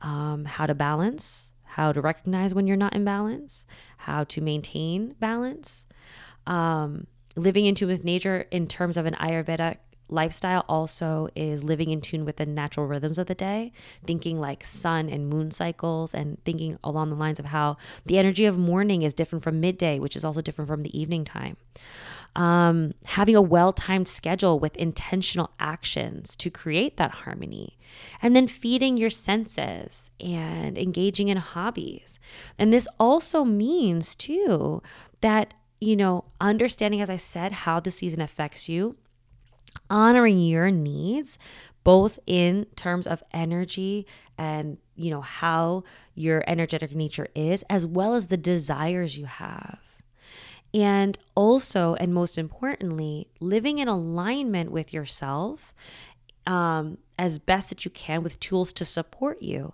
um, 0.00 0.44
how 0.44 0.66
to 0.66 0.74
balance, 0.74 1.50
how 1.64 1.92
to 1.92 2.00
recognize 2.00 2.54
when 2.54 2.66
you're 2.66 2.76
not 2.76 2.94
in 2.94 3.04
balance, 3.04 3.66
how 3.98 4.24
to 4.24 4.40
maintain 4.40 5.14
balance. 5.18 5.86
Um, 6.46 7.08
living 7.34 7.66
into 7.66 7.86
with 7.86 8.04
nature 8.04 8.46
in 8.50 8.66
terms 8.66 8.96
of 8.96 9.06
an 9.06 9.14
Ayurvedic 9.14 9.76
lifestyle 10.08 10.64
also 10.68 11.28
is 11.34 11.64
living 11.64 11.90
in 11.90 12.00
tune 12.00 12.24
with 12.24 12.36
the 12.36 12.46
natural 12.46 12.86
rhythms 12.86 13.18
of 13.18 13.26
the 13.26 13.34
day, 13.34 13.72
thinking 14.04 14.38
like 14.40 14.64
sun 14.64 15.08
and 15.08 15.28
moon 15.28 15.50
cycles, 15.50 16.14
and 16.14 16.42
thinking 16.44 16.78
along 16.84 17.10
the 17.10 17.16
lines 17.16 17.38
of 17.38 17.46
how 17.46 17.76
the 18.04 18.18
energy 18.18 18.44
of 18.44 18.58
morning 18.58 19.02
is 19.02 19.14
different 19.14 19.42
from 19.42 19.60
midday, 19.60 19.98
which 19.98 20.16
is 20.16 20.24
also 20.24 20.40
different 20.40 20.68
from 20.68 20.82
the 20.82 20.98
evening 20.98 21.24
time. 21.24 21.56
Um, 22.34 22.92
having 23.04 23.34
a 23.34 23.40
well 23.40 23.72
timed 23.72 24.08
schedule 24.08 24.58
with 24.58 24.76
intentional 24.76 25.50
actions 25.58 26.36
to 26.36 26.50
create 26.50 26.98
that 26.98 27.10
harmony, 27.10 27.78
and 28.20 28.36
then 28.36 28.46
feeding 28.46 28.96
your 28.98 29.10
senses 29.10 30.10
and 30.20 30.76
engaging 30.76 31.28
in 31.28 31.38
hobbies. 31.38 32.18
And 32.58 32.72
this 32.72 32.86
also 33.00 33.42
means, 33.44 34.14
too, 34.14 34.82
that, 35.22 35.54
you 35.80 35.96
know, 35.96 36.24
understanding, 36.38 37.00
as 37.00 37.08
I 37.08 37.16
said, 37.16 37.52
how 37.52 37.80
the 37.80 37.90
season 37.90 38.20
affects 38.20 38.68
you 38.68 38.96
honoring 39.90 40.38
your 40.38 40.70
needs 40.70 41.38
both 41.84 42.18
in 42.26 42.66
terms 42.74 43.06
of 43.06 43.22
energy 43.32 44.06
and 44.36 44.78
you 44.96 45.08
know 45.10 45.20
how 45.20 45.84
your 46.14 46.42
energetic 46.46 46.94
nature 46.94 47.28
is 47.34 47.62
as 47.70 47.86
well 47.86 48.14
as 48.14 48.26
the 48.26 48.36
desires 48.36 49.16
you 49.16 49.26
have. 49.26 49.78
And 50.74 51.16
also 51.34 51.94
and 51.94 52.12
most 52.12 52.38
importantly 52.38 53.28
living 53.38 53.78
in 53.78 53.86
alignment 53.88 54.72
with 54.72 54.92
yourself 54.92 55.74
um, 56.44 56.98
as 57.18 57.38
best 57.38 57.68
that 57.68 57.84
you 57.84 57.90
can 57.90 58.22
with 58.22 58.40
tools 58.40 58.72
to 58.74 58.84
support 58.84 59.40
you 59.40 59.72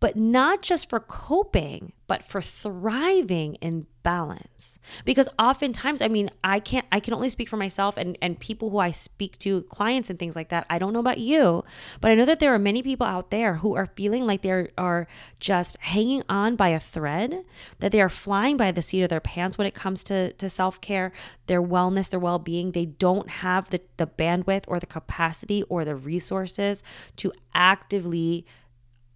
but 0.00 0.16
not 0.16 0.62
just 0.62 0.88
for 0.88 0.98
coping, 0.98 1.92
but 2.06 2.24
for 2.24 2.40
thriving 2.40 3.54
in 3.56 3.86
balance. 4.02 4.80
Because 5.04 5.28
oftentimes, 5.38 6.00
I 6.00 6.08
mean, 6.08 6.30
I 6.42 6.58
can't, 6.58 6.86
I 6.90 7.00
can 7.00 7.12
only 7.12 7.28
speak 7.28 7.50
for 7.50 7.58
myself 7.58 7.98
and, 7.98 8.16
and 8.22 8.40
people 8.40 8.70
who 8.70 8.78
I 8.78 8.90
speak 8.90 9.38
to, 9.40 9.62
clients 9.64 10.08
and 10.08 10.18
things 10.18 10.34
like 10.34 10.48
that. 10.48 10.66
I 10.70 10.78
don't 10.78 10.94
know 10.94 11.00
about 11.00 11.18
you, 11.18 11.64
but 12.00 12.10
I 12.10 12.14
know 12.14 12.24
that 12.24 12.40
there 12.40 12.54
are 12.54 12.58
many 12.58 12.82
people 12.82 13.06
out 13.06 13.30
there 13.30 13.56
who 13.56 13.76
are 13.76 13.90
feeling 13.94 14.26
like 14.26 14.40
they 14.40 14.70
are 14.78 15.06
just 15.38 15.76
hanging 15.80 16.22
on 16.30 16.56
by 16.56 16.68
a 16.68 16.80
thread, 16.80 17.44
that 17.80 17.92
they 17.92 18.00
are 18.00 18.08
flying 18.08 18.56
by 18.56 18.72
the 18.72 18.82
seat 18.82 19.02
of 19.02 19.10
their 19.10 19.20
pants 19.20 19.58
when 19.58 19.66
it 19.66 19.74
comes 19.74 20.02
to, 20.04 20.32
to 20.32 20.48
self 20.48 20.80
care, 20.80 21.12
their 21.46 21.62
wellness, 21.62 22.08
their 22.08 22.18
well 22.18 22.38
being. 22.38 22.72
They 22.72 22.86
don't 22.86 23.28
have 23.28 23.68
the, 23.68 23.82
the 23.98 24.06
bandwidth 24.06 24.64
or 24.66 24.80
the 24.80 24.86
capacity 24.86 25.62
or 25.64 25.84
the 25.84 25.94
resources 25.94 26.82
to 27.16 27.32
actively 27.54 28.46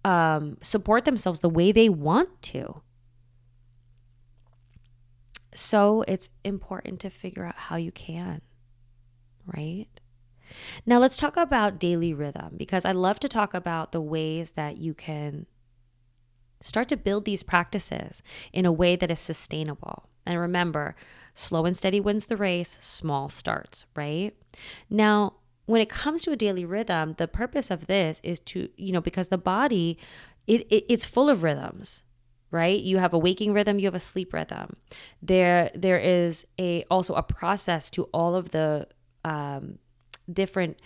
um, 0.05 0.57
support 0.61 1.03
themselves 1.03 1.39
the 1.39 1.49
way 1.49 1.71
they 1.71 1.89
want 1.89 2.29
to. 2.43 2.81
So 5.55 6.03
it's 6.07 6.29
important 6.43 6.99
to 6.99 7.09
figure 7.09 7.43
out 7.43 7.55
how 7.55 7.75
you 7.75 7.91
can, 7.91 8.41
right? 9.47 9.87
Now 10.85 10.99
let's 10.99 11.17
talk 11.17 11.35
about 11.35 11.79
daily 11.79 12.13
rhythm 12.13 12.53
because 12.55 12.85
I 12.85 12.91
love 12.91 13.19
to 13.21 13.27
talk 13.27 13.55
about 13.55 13.93
the 13.93 14.01
ways 14.01 14.51
that 14.51 14.77
you 14.77 14.93
can 14.93 15.47
start 16.61 16.87
to 16.89 16.97
build 16.97 17.25
these 17.25 17.41
practices 17.41 18.21
in 18.53 18.65
a 18.65 18.71
way 18.71 18.95
that 18.95 19.09
is 19.09 19.19
sustainable. 19.19 20.07
And 20.23 20.39
remember, 20.39 20.95
slow 21.33 21.65
and 21.65 21.75
steady 21.75 21.99
wins 21.99 22.27
the 22.27 22.37
race, 22.37 22.77
small 22.79 23.29
starts, 23.29 23.87
right? 23.95 24.35
Now, 24.87 25.33
when 25.65 25.81
it 25.81 25.89
comes 25.89 26.23
to 26.23 26.31
a 26.31 26.35
daily 26.35 26.65
rhythm, 26.65 27.15
the 27.17 27.27
purpose 27.27 27.71
of 27.71 27.87
this 27.87 28.21
is 28.23 28.39
to, 28.41 28.69
you 28.77 28.91
know, 28.91 29.01
because 29.01 29.29
the 29.29 29.37
body, 29.37 29.97
it, 30.47 30.61
it 30.69 30.85
it's 30.87 31.05
full 31.05 31.29
of 31.29 31.43
rhythms, 31.43 32.05
right? 32.51 32.79
You 32.79 32.97
have 32.99 33.13
a 33.13 33.17
waking 33.17 33.53
rhythm, 33.53 33.79
you 33.79 33.85
have 33.85 33.95
a 33.95 33.99
sleep 33.99 34.33
rhythm. 34.33 34.75
There 35.21 35.71
there 35.73 35.99
is 35.99 36.45
a 36.59 36.83
also 36.91 37.15
a 37.15 37.23
process 37.23 37.89
to 37.91 38.03
all 38.13 38.35
of 38.35 38.51
the 38.51 38.87
um, 39.23 39.79
different 40.31 40.79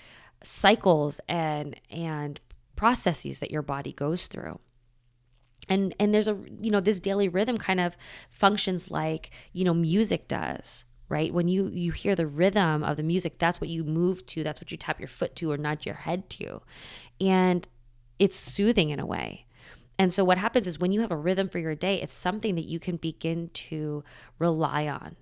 cycles 0.44 1.20
and 1.28 1.80
and 1.90 2.40
processes 2.76 3.40
that 3.40 3.52
your 3.52 3.62
body 3.62 3.92
goes 3.92 4.28
through 4.28 4.60
and 5.70 5.96
and 6.00 6.14
there's 6.14 6.28
a 6.28 6.38
you 6.62 6.72
know 6.72 6.80
this 6.80 7.00
daily 7.00 7.28
rhythm 7.28 7.58
kind 7.58 7.80
of 7.80 7.96
functions 8.30 8.90
like 8.90 9.30
you 9.54 9.64
know 9.64 9.74
music 9.74 10.28
does 10.28 10.86
right? 11.10 11.34
When 11.34 11.48
you 11.48 11.70
you 11.74 11.92
hear 11.92 12.16
the 12.16 12.28
rhythm 12.28 12.84
of 12.84 12.98
the 12.98 13.04
music 13.04 13.38
that's 13.40 13.60
what 13.60 13.70
you 13.70 13.84
move 13.84 14.26
to 14.28 14.44
that's 14.44 14.62
what 14.62 14.72
you 14.72 14.78
tap 14.78 15.00
your 15.00 15.08
foot 15.08 15.36
to 15.38 15.52
or 15.52 15.58
nod 15.58 15.86
your 15.86 15.96
head 15.96 16.30
to. 16.32 16.62
And 17.20 17.68
it's 18.18 18.38
soothing 18.38 18.90
in 18.92 19.00
a 19.00 19.06
way. 19.06 19.46
And 19.98 20.14
so 20.14 20.24
what 20.24 20.38
happens 20.38 20.66
is 20.66 20.80
when 20.80 20.92
you 20.94 21.02
have 21.02 21.12
a 21.12 21.18
rhythm 21.18 21.50
for 21.50 21.60
your 21.60 21.76
day 21.76 22.02
it's 22.02 22.14
something 22.14 22.56
that 22.56 22.66
you 22.66 22.80
can 22.80 22.96
begin 22.98 23.50
to 23.54 24.04
rely 24.38 24.88
on. 24.88 25.16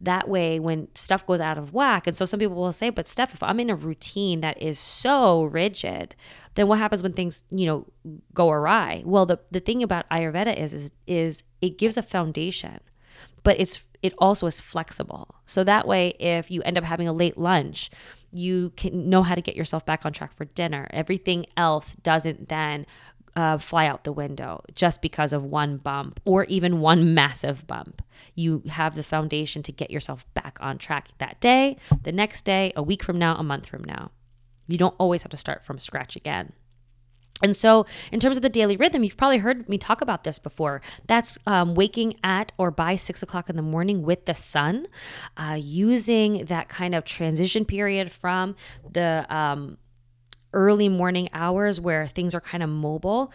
That 0.00 0.28
way, 0.28 0.58
when 0.58 0.88
stuff 0.94 1.26
goes 1.26 1.40
out 1.40 1.58
of 1.58 1.72
whack, 1.72 2.06
and 2.06 2.16
so 2.16 2.24
some 2.24 2.40
people 2.40 2.56
will 2.56 2.72
say, 2.72 2.90
but 2.90 3.06
Steph, 3.06 3.34
if 3.34 3.42
I'm 3.42 3.60
in 3.60 3.70
a 3.70 3.76
routine 3.76 4.40
that 4.40 4.60
is 4.60 4.78
so 4.78 5.44
rigid, 5.44 6.14
then 6.54 6.66
what 6.68 6.78
happens 6.78 7.02
when 7.02 7.12
things, 7.12 7.44
you 7.50 7.66
know, 7.66 7.86
go 8.34 8.50
awry? 8.50 9.02
Well, 9.04 9.26
the, 9.26 9.38
the 9.50 9.60
thing 9.60 9.82
about 9.82 10.08
Ayurveda 10.10 10.56
is, 10.56 10.72
is, 10.72 10.92
is 11.06 11.42
it 11.60 11.78
gives 11.78 11.96
a 11.96 12.02
foundation, 12.02 12.80
but 13.42 13.58
it's, 13.60 13.84
it 14.02 14.14
also 14.18 14.46
is 14.46 14.60
flexible. 14.60 15.34
So 15.46 15.64
that 15.64 15.86
way, 15.86 16.08
if 16.18 16.50
you 16.50 16.62
end 16.62 16.78
up 16.78 16.84
having 16.84 17.08
a 17.08 17.12
late 17.12 17.38
lunch, 17.38 17.90
you 18.32 18.72
can 18.76 19.08
know 19.08 19.22
how 19.22 19.34
to 19.34 19.42
get 19.42 19.56
yourself 19.56 19.84
back 19.84 20.06
on 20.06 20.12
track 20.12 20.34
for 20.34 20.46
dinner. 20.46 20.88
Everything 20.90 21.46
else 21.56 21.94
doesn't 21.96 22.48
then 22.48 22.86
uh, 23.34 23.58
fly 23.58 23.86
out 23.86 24.04
the 24.04 24.12
window 24.12 24.62
just 24.74 25.00
because 25.00 25.32
of 25.32 25.44
one 25.44 25.76
bump 25.78 26.20
or 26.24 26.44
even 26.44 26.80
one 26.80 27.14
massive 27.14 27.66
bump. 27.66 28.02
You 28.34 28.62
have 28.68 28.94
the 28.94 29.02
foundation 29.02 29.62
to 29.64 29.72
get 29.72 29.90
yourself 29.90 30.24
back 30.34 30.58
on 30.60 30.78
track 30.78 31.08
that 31.18 31.40
day, 31.40 31.76
the 32.02 32.12
next 32.12 32.44
day, 32.44 32.72
a 32.76 32.82
week 32.82 33.02
from 33.02 33.18
now, 33.18 33.36
a 33.36 33.42
month 33.42 33.66
from 33.66 33.84
now. 33.84 34.10
You 34.68 34.78
don't 34.78 34.94
always 34.98 35.22
have 35.22 35.30
to 35.30 35.36
start 35.36 35.64
from 35.64 35.78
scratch 35.78 36.16
again. 36.16 36.52
And 37.42 37.56
so, 37.56 37.86
in 38.10 38.20
terms 38.20 38.36
of 38.36 38.42
the 38.42 38.48
daily 38.48 38.76
rhythm, 38.76 39.04
you've 39.04 39.16
probably 39.16 39.38
heard 39.38 39.68
me 39.68 39.78
talk 39.78 40.00
about 40.00 40.24
this 40.24 40.38
before. 40.38 40.80
That's 41.06 41.38
um, 41.46 41.74
waking 41.74 42.14
at 42.22 42.52
or 42.58 42.70
by 42.70 42.96
six 42.96 43.22
o'clock 43.22 43.50
in 43.50 43.56
the 43.56 43.62
morning 43.62 44.02
with 44.02 44.26
the 44.26 44.34
sun, 44.34 44.86
uh, 45.36 45.58
using 45.60 46.44
that 46.46 46.68
kind 46.68 46.94
of 46.94 47.04
transition 47.04 47.64
period 47.64 48.12
from 48.12 48.54
the 48.90 49.26
um, 49.34 49.78
early 50.52 50.88
morning 50.88 51.28
hours 51.32 51.80
where 51.80 52.06
things 52.06 52.34
are 52.34 52.40
kind 52.40 52.62
of 52.62 52.70
mobile 52.70 53.32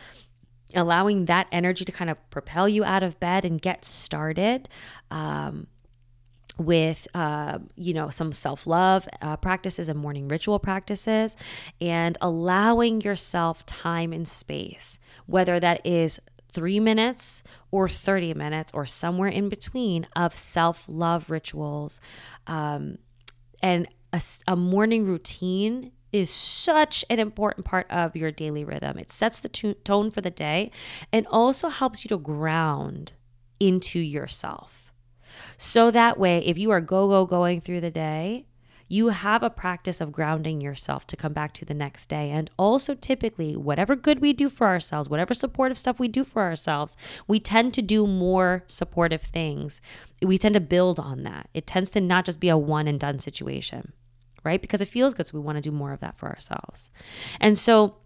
allowing 0.76 1.26
that 1.26 1.48
energy 1.52 1.86
to 1.86 1.92
kind 1.94 2.10
of 2.10 2.30
propel 2.30 2.68
you 2.68 2.84
out 2.84 3.02
of 3.02 3.20
bed 3.22 3.46
and 3.46 3.62
get 3.62 3.86
started 3.86 4.68
um, 5.10 5.68
with 6.58 7.08
uh, 7.14 7.60
you 7.76 7.94
know 7.94 8.10
some 8.10 8.34
self-love 8.34 9.08
uh, 9.22 9.38
practices 9.38 9.90
and 9.90 10.00
morning 10.00 10.28
ritual 10.28 10.60
practices 10.60 11.36
and 11.80 12.18
allowing 12.22 13.02
yourself 13.02 13.66
time 13.66 14.12
and 14.12 14.28
space 14.28 15.00
whether 15.26 15.60
that 15.60 15.86
is 15.86 16.20
three 16.52 16.80
minutes 16.80 17.44
or 17.70 17.88
30 17.88 18.34
minutes 18.34 18.72
or 18.74 18.86
somewhere 18.86 19.30
in 19.30 19.50
between 19.50 20.08
of 20.16 20.36
self-love 20.36 21.30
rituals 21.30 22.02
um, 22.48 22.98
and 23.62 23.88
a, 24.14 24.22
a 24.48 24.56
morning 24.56 25.06
routine 25.06 25.92
is 26.12 26.30
such 26.30 27.04
an 27.10 27.20
important 27.20 27.66
part 27.66 27.86
of 27.92 28.16
your 28.16 28.32
daily 28.32 28.64
rhythm. 28.64 28.98
It 28.98 29.12
sets 29.12 29.40
the 29.40 29.50
to- 29.50 29.74
tone 29.76 30.10
for 30.10 30.22
the 30.22 30.32
day 30.32 30.72
and 31.12 31.28
also 31.28 31.70
helps 31.70 32.04
you 32.04 32.10
to 32.10 32.18
ground 32.18 33.14
into 33.60 34.00
yourself. 34.00 34.87
So 35.58 35.92
that 35.92 36.18
way, 36.18 36.40
if 36.40 36.58
you 36.58 36.72
are 36.72 36.82
go, 36.82 37.08
go, 37.08 37.26
going 37.26 37.62
through 37.62 37.82
the 37.82 37.92
day, 37.92 38.46
you 38.90 39.10
have 39.10 39.44
a 39.44 39.50
practice 39.50 40.00
of 40.00 40.14
grounding 40.14 40.62
yourself 40.62 41.06
to 41.08 41.18
come 41.18 41.34
back 41.34 41.54
to 41.54 41.66
the 41.66 41.74
next 41.74 42.08
day. 42.08 42.30
And 42.30 42.50
also, 42.58 42.96
typically, 42.96 43.56
whatever 43.56 43.96
good 43.96 44.22
we 44.22 44.32
do 44.32 44.50
for 44.50 44.68
ourselves, 44.68 45.10
whatever 45.10 45.34
supportive 45.34 45.78
stuff 45.78 46.00
we 46.00 46.08
do 46.08 46.24
for 46.24 46.42
ourselves, 46.44 46.96
we 47.28 47.40
tend 47.40 47.74
to 47.74 47.82
do 47.82 48.08
more 48.08 48.64
supportive 48.68 49.22
things. 49.22 49.82
We 50.22 50.38
tend 50.38 50.54
to 50.54 50.62
build 50.62 51.00
on 51.00 51.24
that. 51.24 51.50
It 51.54 51.68
tends 51.68 51.92
to 51.92 52.02
not 52.02 52.26
just 52.26 52.40
be 52.40 52.50
a 52.50 52.58
one 52.58 52.88
and 52.88 53.00
done 53.00 53.20
situation 53.20 53.94
right? 54.44 54.62
Because 54.62 54.80
it 54.80 54.88
feels 54.88 55.14
good. 55.14 55.28
So 55.28 55.38
we 55.38 55.44
want 55.44 55.58
to 55.58 55.62
do 55.62 55.72
more 55.72 55.92
of 55.92 56.00
that 56.00 56.18
for 56.18 56.30
ourselves. 56.30 56.90
And 57.42 57.58
so 57.58 57.98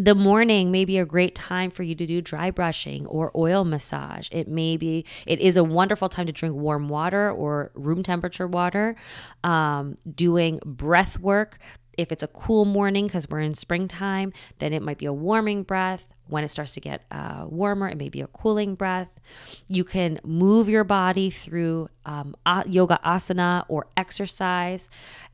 the 0.00 0.14
morning 0.14 0.70
may 0.70 0.86
be 0.86 0.96
a 0.96 1.04
great 1.04 1.34
time 1.34 1.70
for 1.70 1.82
you 1.82 1.94
to 1.94 2.06
do 2.06 2.22
dry 2.22 2.50
brushing 2.50 3.06
or 3.06 3.30
oil 3.36 3.64
massage. 3.64 4.28
It 4.32 4.48
may 4.48 4.78
be, 4.78 5.04
it 5.26 5.40
is 5.40 5.58
a 5.58 5.64
wonderful 5.64 6.08
time 6.08 6.24
to 6.24 6.32
drink 6.32 6.54
warm 6.54 6.88
water 6.88 7.30
or 7.30 7.70
room 7.74 8.02
temperature 8.02 8.46
water. 8.46 8.96
Um, 9.44 9.98
doing 10.12 10.58
breath 10.64 11.18
work. 11.18 11.58
If 11.98 12.12
it's 12.12 12.22
a 12.22 12.28
cool 12.28 12.64
morning 12.64 13.08
because 13.08 13.28
we're 13.28 13.40
in 13.40 13.52
springtime, 13.52 14.32
then 14.58 14.72
it 14.72 14.80
might 14.80 14.96
be 14.96 15.04
a 15.04 15.12
warming 15.12 15.64
breath. 15.64 16.06
When 16.28 16.44
it 16.44 16.48
starts 16.48 16.72
to 16.74 16.80
get 16.80 17.04
uh, 17.10 17.44
warmer, 17.48 17.88
it 17.88 17.98
may 17.98 18.08
be 18.08 18.22
a 18.22 18.28
cooling 18.28 18.76
breath. 18.76 19.08
You 19.68 19.84
can 19.84 20.20
move 20.24 20.68
your 20.68 20.84
body 20.84 21.28
through 21.28 21.90
um, 22.06 22.36
yoga 22.66 23.00
asana 23.04 23.64
or 23.68 23.88
exercise 23.96 24.88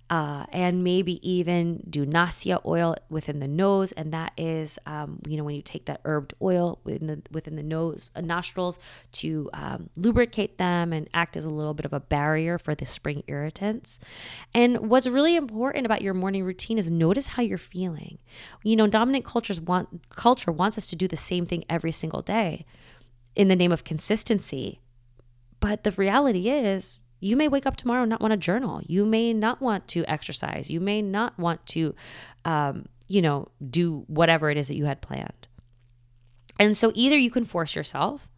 uh, 0.09 0.47
and 0.53 0.85
maybe 0.85 1.19
even 1.29 1.83
do 1.91 2.07
nasya 2.07 2.61
oil 2.65 2.95
within 3.11 3.41
the 3.41 3.49
nose, 3.49 3.91
and 3.93 4.13
that 4.13 4.33
is, 4.37 4.79
um, 4.87 5.21
you 5.27 5.37
know, 5.37 5.43
when 5.43 5.57
you 5.57 5.63
take 5.63 5.87
that 5.87 6.01
herbed 6.05 6.33
oil 6.41 6.79
within 6.85 7.07
the 7.09 7.23
within 7.33 7.57
the 7.57 7.63
nose 7.63 8.13
uh, 8.15 8.21
nostrils 8.21 8.79
to 9.13 9.51
um, 9.53 9.91
lubricate 9.97 10.59
them 10.59 10.93
and 10.93 11.09
act 11.13 11.37
as 11.37 11.45
a 11.45 11.51
little 11.51 11.75
bit 11.75 11.85
of 11.85 11.93
a 11.93 11.99
barrier 11.99 12.57
for 12.57 12.75
the 12.75 12.87
spring 12.87 13.25
irritants. 13.27 13.99
And 14.55 14.89
what's 14.89 15.09
really 15.09 15.35
important 15.35 15.87
about 15.87 16.03
your 16.03 16.15
morning 16.15 16.45
routine 16.45 16.79
is 16.79 16.89
notice 16.89 17.29
how 17.29 17.43
you're 17.43 17.59
feeling. 17.59 18.19
You 18.63 18.77
know, 18.77 18.87
dominant 18.87 19.25
cultures 19.25 19.61
want 19.61 20.09
culture 20.11 20.53
wants 20.53 20.79
us 20.79 20.87
to 20.87 20.97
do 20.97 21.09
the 21.09 21.17
same 21.17 21.47
thing 21.47 21.65
every 21.69 21.93
single 21.93 22.23
day 22.23 22.65
in 23.35 23.49
the 23.49 23.57
name 23.57 23.73
of 23.73 23.83
consistency, 23.83 24.81
but 25.59 25.83
the 25.83 25.91
reality 25.93 26.49
is 26.49 27.03
you 27.21 27.37
may 27.37 27.49
wake 27.49 27.67
up 27.67 27.77
tomorrow 27.77 28.03
and 28.03 28.11
not 28.11 28.21
want 28.21 28.33
to 28.33 28.37
journal. 28.37 28.81
You 28.87 29.05
may 29.05 29.33
not 29.33 29.61
want 29.61 29.89
to 29.89 30.05
exercise. 30.07 30.71
You 30.71 30.81
may 30.81 31.03
not 31.03 31.39
want 31.39 31.65
to, 31.67 31.95
um, 32.45 32.87
you 33.09 33.23
know, 33.23 33.49
do 33.69 34.05
whatever 34.07 34.51
it 34.51 34.57
is 34.57 34.69
that 34.69 34.77
you 34.77 34.85
had 34.85 35.01
planned. 35.01 35.49
And 36.59 36.77
so 36.77 36.93
either 36.95 37.17
you 37.17 37.31
can 37.31 37.45
force 37.45 37.75
yourself, 37.75 38.29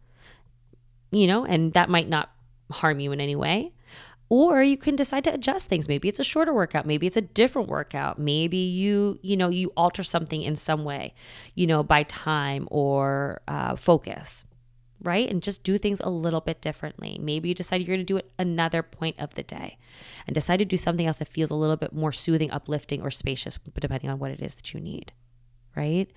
you 1.11 1.27
know, 1.27 1.45
and 1.45 1.73
that 1.73 1.89
might 1.89 2.09
not 2.09 2.31
harm 2.71 3.01
you 3.01 3.13
in 3.13 3.21
any 3.21 3.37
way, 3.37 3.73
or 4.29 4.63
you 4.63 4.77
can 4.77 4.95
decide 4.95 5.25
to 5.25 5.33
adjust 5.33 5.69
things. 5.69 5.89
Maybe 5.89 6.09
it's 6.09 6.19
a 6.19 6.25
shorter 6.25 6.53
workout, 6.53 6.87
maybe 6.87 7.07
it's 7.07 7.17
a 7.17 7.23
different 7.23 7.69
workout. 7.69 8.19
Maybe 8.19 8.59
you, 8.59 9.19
you 9.23 9.37
know, 9.37 9.49
you 9.49 9.73
alter 9.77 10.03
something 10.03 10.43
in 10.43 10.57
some 10.57 10.85
way, 10.85 11.15
you 11.55 11.67
know, 11.67 11.83
by 11.83 12.03
time 12.03 12.69
or 12.71 13.41
uh, 13.49 13.77
focus 13.77 14.45
right? 15.03 15.29
And 15.29 15.43
just 15.43 15.63
do 15.63 15.79
things 15.79 16.01
a 16.01 16.11
little 16.11 16.41
bit 16.41 16.61
differently. 16.61 17.19
Maybe 17.21 17.49
you 17.49 17.55
decide 17.55 17.81
you're 17.81 17.97
going 17.97 18.01
to 18.01 18.05
do 18.05 18.17
it 18.17 18.31
another 18.39 18.83
point 18.83 19.17
of 19.19 19.35
the 19.35 19.43
day 19.43 19.79
and 20.27 20.35
decide 20.35 20.59
to 20.59 20.65
do 20.65 20.77
something 20.77 21.07
else 21.07 21.19
that 21.19 21.29
feels 21.29 21.51
a 21.51 21.55
little 21.55 21.77
bit 21.77 21.93
more 21.93 22.13
soothing, 22.13 22.51
uplifting, 22.51 23.03
or 23.03 23.11
spacious, 23.11 23.59
depending 23.79 24.11
on 24.11 24.19
what 24.19 24.31
it 24.31 24.41
is 24.41 24.55
that 24.57 24.75
you 24.75 24.81
need, 24.81 25.13
right? 25.79 26.11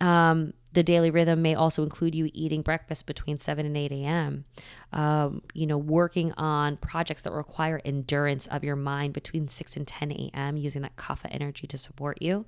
Um, 0.00 0.52
the 0.76 0.82
daily 0.82 1.10
rhythm 1.10 1.40
may 1.40 1.54
also 1.54 1.82
include 1.82 2.14
you 2.14 2.30
eating 2.34 2.60
breakfast 2.60 3.06
between 3.06 3.38
7 3.38 3.64
and 3.64 3.74
8 3.74 3.92
a.m. 3.92 4.44
Um, 4.92 5.40
you 5.54 5.66
know, 5.66 5.78
working 5.78 6.32
on 6.32 6.76
projects 6.76 7.22
that 7.22 7.32
require 7.32 7.80
endurance 7.82 8.46
of 8.48 8.62
your 8.62 8.76
mind 8.76 9.14
between 9.14 9.48
6 9.48 9.76
and 9.76 9.86
10 9.86 10.12
a.m., 10.12 10.58
using 10.58 10.82
that 10.82 10.94
kapha 10.96 11.28
energy 11.30 11.66
to 11.66 11.78
support 11.78 12.20
you. 12.20 12.44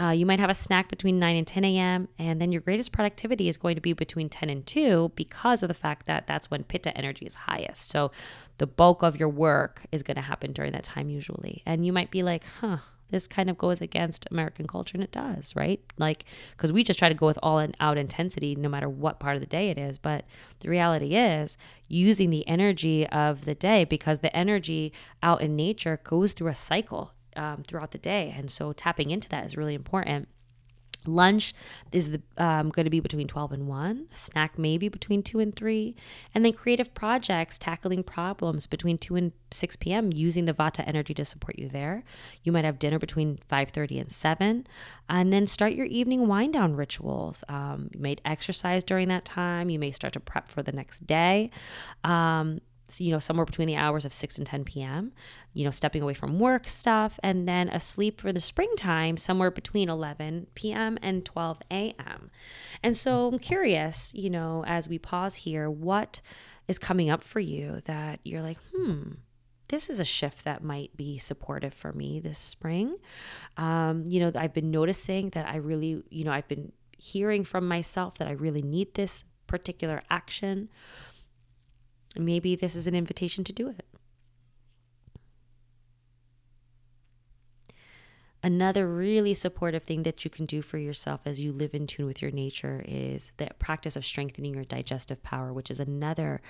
Uh, 0.00 0.10
you 0.10 0.24
might 0.24 0.38
have 0.38 0.50
a 0.50 0.54
snack 0.54 0.88
between 0.88 1.18
9 1.18 1.34
and 1.34 1.48
10 1.48 1.64
a.m., 1.64 2.08
and 2.16 2.40
then 2.40 2.52
your 2.52 2.60
greatest 2.60 2.92
productivity 2.92 3.48
is 3.48 3.56
going 3.56 3.74
to 3.74 3.80
be 3.80 3.92
between 3.92 4.28
10 4.28 4.50
and 4.50 4.64
2 4.64 5.10
because 5.16 5.60
of 5.60 5.66
the 5.66 5.74
fact 5.74 6.06
that 6.06 6.28
that's 6.28 6.48
when 6.52 6.62
pitta 6.62 6.96
energy 6.96 7.26
is 7.26 7.34
highest. 7.34 7.90
So 7.90 8.12
the 8.58 8.68
bulk 8.68 9.02
of 9.02 9.18
your 9.18 9.30
work 9.30 9.84
is 9.90 10.04
going 10.04 10.14
to 10.14 10.20
happen 10.20 10.52
during 10.52 10.70
that 10.74 10.84
time 10.84 11.10
usually. 11.10 11.62
And 11.66 11.84
you 11.84 11.92
might 11.92 12.12
be 12.12 12.22
like, 12.22 12.44
huh, 12.60 12.78
this 13.10 13.26
kind 13.26 13.48
of 13.48 13.58
goes 13.58 13.80
against 13.80 14.26
American 14.30 14.66
culture, 14.66 14.96
and 14.96 15.02
it 15.02 15.12
does, 15.12 15.54
right? 15.56 15.80
Like, 15.96 16.24
because 16.52 16.72
we 16.72 16.84
just 16.84 16.98
try 16.98 17.08
to 17.08 17.14
go 17.14 17.26
with 17.26 17.38
all 17.42 17.66
out 17.80 17.98
intensity 17.98 18.54
no 18.54 18.68
matter 18.68 18.88
what 18.88 19.20
part 19.20 19.36
of 19.36 19.40
the 19.40 19.46
day 19.46 19.70
it 19.70 19.78
is. 19.78 19.98
But 19.98 20.24
the 20.60 20.68
reality 20.68 21.16
is 21.16 21.56
using 21.88 22.30
the 22.30 22.46
energy 22.46 23.06
of 23.08 23.44
the 23.44 23.54
day 23.54 23.84
because 23.84 24.20
the 24.20 24.34
energy 24.36 24.92
out 25.22 25.40
in 25.40 25.56
nature 25.56 26.00
goes 26.04 26.32
through 26.32 26.48
a 26.48 26.54
cycle 26.54 27.12
um, 27.36 27.62
throughout 27.66 27.92
the 27.92 27.98
day. 27.98 28.34
And 28.36 28.50
so 28.50 28.72
tapping 28.72 29.10
into 29.10 29.28
that 29.30 29.44
is 29.44 29.56
really 29.56 29.74
important. 29.74 30.28
Lunch 31.06 31.54
is 31.92 32.18
um, 32.36 32.70
going 32.70 32.84
to 32.84 32.90
be 32.90 33.00
between 33.00 33.28
12 33.28 33.52
and 33.52 33.68
1, 33.68 34.08
snack 34.14 34.58
maybe 34.58 34.88
between 34.88 35.22
2 35.22 35.38
and 35.38 35.54
3, 35.54 35.94
and 36.34 36.44
then 36.44 36.52
creative 36.52 36.92
projects 36.94 37.58
tackling 37.58 38.02
problems 38.02 38.66
between 38.66 38.98
2 38.98 39.16
and 39.16 39.32
6 39.50 39.76
p.m. 39.76 40.12
using 40.12 40.44
the 40.44 40.52
Vata 40.52 40.86
energy 40.86 41.14
to 41.14 41.24
support 41.24 41.58
you 41.58 41.68
there. 41.68 42.04
You 42.42 42.52
might 42.52 42.64
have 42.64 42.78
dinner 42.78 42.98
between 42.98 43.38
5:30 43.50 44.00
and 44.00 44.12
7, 44.12 44.66
and 45.08 45.32
then 45.32 45.46
start 45.46 45.72
your 45.72 45.86
evening 45.86 46.26
wind 46.26 46.52
down 46.52 46.76
rituals. 46.76 47.42
Um, 47.48 47.90
you 47.94 48.00
may 48.00 48.16
exercise 48.24 48.84
during 48.84 49.08
that 49.08 49.24
time. 49.24 49.70
You 49.70 49.78
may 49.78 49.92
start 49.92 50.12
to 50.14 50.20
prep 50.20 50.48
for 50.48 50.62
the 50.62 50.72
next 50.72 51.06
day. 51.06 51.50
Um, 52.04 52.60
you 52.96 53.10
know, 53.10 53.18
somewhere 53.18 53.46
between 53.46 53.68
the 53.68 53.76
hours 53.76 54.04
of 54.04 54.12
6 54.12 54.38
and 54.38 54.46
10 54.46 54.64
p.m., 54.64 55.12
you 55.52 55.64
know, 55.64 55.70
stepping 55.70 56.02
away 56.02 56.14
from 56.14 56.38
work 56.38 56.66
stuff, 56.68 57.18
and 57.22 57.46
then 57.46 57.68
asleep 57.68 58.20
for 58.20 58.32
the 58.32 58.40
springtime 58.40 59.16
somewhere 59.16 59.50
between 59.50 59.88
11 59.88 60.48
p.m. 60.54 60.98
and 61.02 61.24
12 61.24 61.58
a.m. 61.70 62.30
And 62.82 62.96
so 62.96 63.28
I'm 63.28 63.38
curious, 63.38 64.12
you 64.14 64.30
know, 64.30 64.64
as 64.66 64.88
we 64.88 64.98
pause 64.98 65.36
here, 65.36 65.70
what 65.70 66.20
is 66.66 66.78
coming 66.78 67.10
up 67.10 67.22
for 67.22 67.40
you 67.40 67.80
that 67.86 68.20
you're 68.24 68.42
like, 68.42 68.58
hmm, 68.74 69.12
this 69.68 69.90
is 69.90 70.00
a 70.00 70.04
shift 70.04 70.44
that 70.44 70.62
might 70.62 70.96
be 70.96 71.18
supportive 71.18 71.74
for 71.74 71.92
me 71.92 72.20
this 72.20 72.38
spring. 72.38 72.96
Um, 73.56 74.04
you 74.06 74.20
know, 74.20 74.32
I've 74.34 74.54
been 74.54 74.70
noticing 74.70 75.30
that 75.30 75.46
I 75.46 75.56
really, 75.56 76.02
you 76.10 76.24
know, 76.24 76.32
I've 76.32 76.48
been 76.48 76.72
hearing 76.96 77.44
from 77.44 77.68
myself 77.68 78.18
that 78.18 78.28
I 78.28 78.32
really 78.32 78.62
need 78.62 78.94
this 78.94 79.24
particular 79.46 80.02
action 80.10 80.68
maybe 82.16 82.56
this 82.56 82.76
is 82.76 82.86
an 82.86 82.94
invitation 82.94 83.44
to 83.44 83.52
do 83.52 83.68
it. 83.68 83.84
Another 88.40 88.86
really 88.86 89.34
supportive 89.34 89.82
thing 89.82 90.04
that 90.04 90.24
you 90.24 90.30
can 90.30 90.46
do 90.46 90.62
for 90.62 90.78
yourself 90.78 91.20
as 91.24 91.40
you 91.40 91.52
live 91.52 91.74
in 91.74 91.88
tune 91.88 92.06
with 92.06 92.22
your 92.22 92.30
nature 92.30 92.84
is 92.86 93.32
the 93.36 93.48
practice 93.58 93.96
of 93.96 94.04
strengthening 94.04 94.54
your 94.54 94.64
digestive 94.64 95.22
power, 95.24 95.52
which 95.52 95.72
is 95.72 95.80
another 95.80 96.40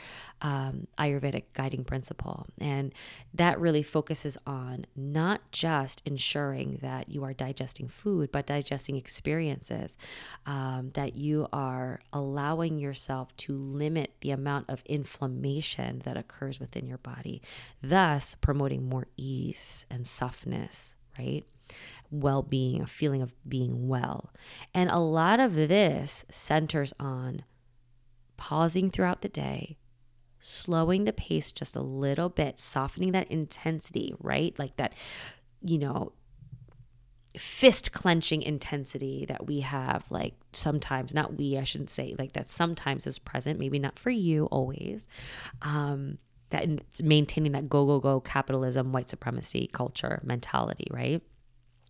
um, 0.42 0.87
Ayurvedic 0.98 1.44
guiding 1.55 1.85
principle. 1.85 2.46
And 2.59 2.94
that 3.33 3.59
really 3.59 3.83
focuses 3.83 4.37
on 4.46 4.85
not 4.94 5.51
just 5.51 6.03
ensuring 6.05 6.79
that 6.83 7.09
you 7.09 7.24
are 7.24 7.33
digesting 7.33 7.88
food, 7.88 8.31
but 8.33 8.46
digesting 8.46 8.96
experiences, 8.96 9.96
um, 10.44 10.90
that 10.92 11.16
you 11.16 11.48
are 11.55 12.01
allowing 12.12 12.79
yourself 12.79 13.35
to 13.38 13.55
limit 13.55 14.12
the 14.20 14.31
amount 14.31 14.68
of 14.68 14.83
inflammation 14.85 16.03
that 16.05 16.18
occurs 16.18 16.61
within 16.61 16.87
your 16.87 16.98
body, 16.98 17.40
thus 17.83 18.37
promoting 18.42 18.87
more 18.87 19.07
ease 19.16 19.87
and 19.90 20.07
softness, 20.07 20.96
right? 21.18 21.44
Well 22.11 22.42
being, 22.42 22.83
a 22.83 22.87
feeling 22.87 23.22
of 23.22 23.35
being 23.48 23.88
well. 23.88 24.33
And 24.74 24.90
a 24.90 24.98
lot 24.98 25.40
of 25.40 25.54
this 25.54 26.24
centers 26.31 26.92
on 26.98 27.44
pausing 28.37 28.90
throughout 28.90 29.22
the 29.22 29.28
day, 29.28 29.76
slowing 30.40 31.04
the 31.04 31.12
pace 31.12 31.52
just 31.52 31.76
a 31.76 31.83
little 31.83 32.28
bit, 32.28 32.59
softening 32.59 33.12
that 33.12 33.31
intensity, 33.31 34.14
right? 34.20 34.59
Like 34.59 34.76
that, 34.76 34.94
you 35.62 35.78
know, 35.78 36.12
fist 37.37 37.92
clenching 37.92 38.42
intensity 38.42 39.24
that 39.26 39.46
we 39.46 39.61
have 39.61 40.04
like 40.11 40.35
sometimes 40.52 41.14
not 41.14 41.37
we 41.37 41.59
i 41.59 41.62
shouldn't 41.62 41.90
say 41.90 42.14
like 42.18 42.33
that 42.33 42.48
sometimes 42.48 43.07
is 43.07 43.18
present 43.18 43.59
maybe 43.59 43.78
not 43.78 43.98
for 43.98 44.11
you 44.11 44.46
always 44.46 45.07
um 45.62 46.18
that 46.50 46.66
maintaining 47.02 47.52
that 47.52 47.68
go 47.68 47.85
go 47.85 48.00
go 48.00 48.18
capitalism 48.20 48.92
white 48.92 49.11
supremacy 49.11 49.68
culture 49.72 50.20
mentality 50.24 50.87
right 50.90 51.22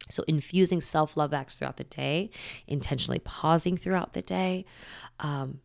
so, 0.08 0.24
infusing 0.26 0.80
self 0.80 1.16
love 1.16 1.34
acts 1.34 1.56
throughout 1.56 1.76
the 1.76 1.84
day, 1.84 2.30
intentionally 2.66 3.18
pausing 3.18 3.76
throughout 3.76 4.12
the 4.12 4.22
day, 4.22 4.64
um, 5.20 5.60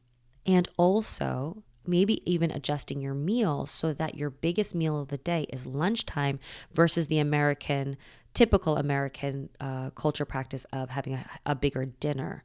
and 0.46 0.68
also 0.78 1.64
maybe 1.86 2.22
even 2.32 2.52
adjusting 2.52 3.02
your 3.02 3.14
meals 3.14 3.70
so 3.70 3.94
that 3.94 4.16
your 4.16 4.30
biggest 4.30 4.74
meal 4.74 5.00
of 5.00 5.10
the 5.10 5.18
day 5.18 5.46
is 5.52 5.66
lunchtime 5.66 6.40
versus 6.74 7.08
the 7.08 7.20
American, 7.20 7.98
typical 8.34 8.78
American 8.78 9.50
uh, 9.60 9.90
culture 9.92 10.26
practice 10.26 10.66
of 10.72 10.90
having 10.90 11.14
a, 11.14 11.26
a 11.46 11.56
bigger 11.56 11.86
dinner. 11.86 12.44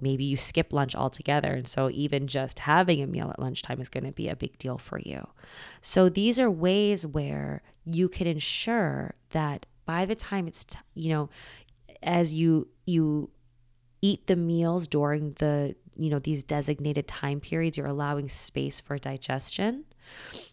Maybe 0.00 0.24
you 0.24 0.36
skip 0.36 0.72
lunch 0.72 0.94
altogether. 0.94 1.52
And 1.52 1.66
so, 1.66 1.90
even 1.90 2.28
just 2.28 2.60
having 2.60 3.02
a 3.02 3.06
meal 3.06 3.30
at 3.30 3.40
lunchtime 3.40 3.80
is 3.80 3.88
going 3.88 4.04
to 4.04 4.12
be 4.12 4.28
a 4.28 4.36
big 4.36 4.56
deal 4.58 4.78
for 4.78 5.00
you. 5.00 5.26
So, 5.80 6.08
these 6.08 6.38
are 6.38 6.50
ways 6.50 7.04
where 7.04 7.62
you 7.84 8.08
can 8.08 8.26
ensure 8.26 9.14
that 9.30 9.66
by 9.88 10.04
the 10.04 10.14
time 10.14 10.46
it's 10.46 10.64
t- 10.64 10.78
you 10.94 11.08
know 11.08 11.30
as 12.02 12.34
you 12.34 12.68
you 12.84 13.30
eat 14.02 14.26
the 14.26 14.36
meals 14.36 14.86
during 14.86 15.32
the 15.38 15.74
you 15.96 16.10
know 16.10 16.18
these 16.18 16.44
designated 16.44 17.08
time 17.08 17.40
periods 17.40 17.76
you're 17.76 17.86
allowing 17.86 18.28
space 18.28 18.78
for 18.78 18.98
digestion. 18.98 19.84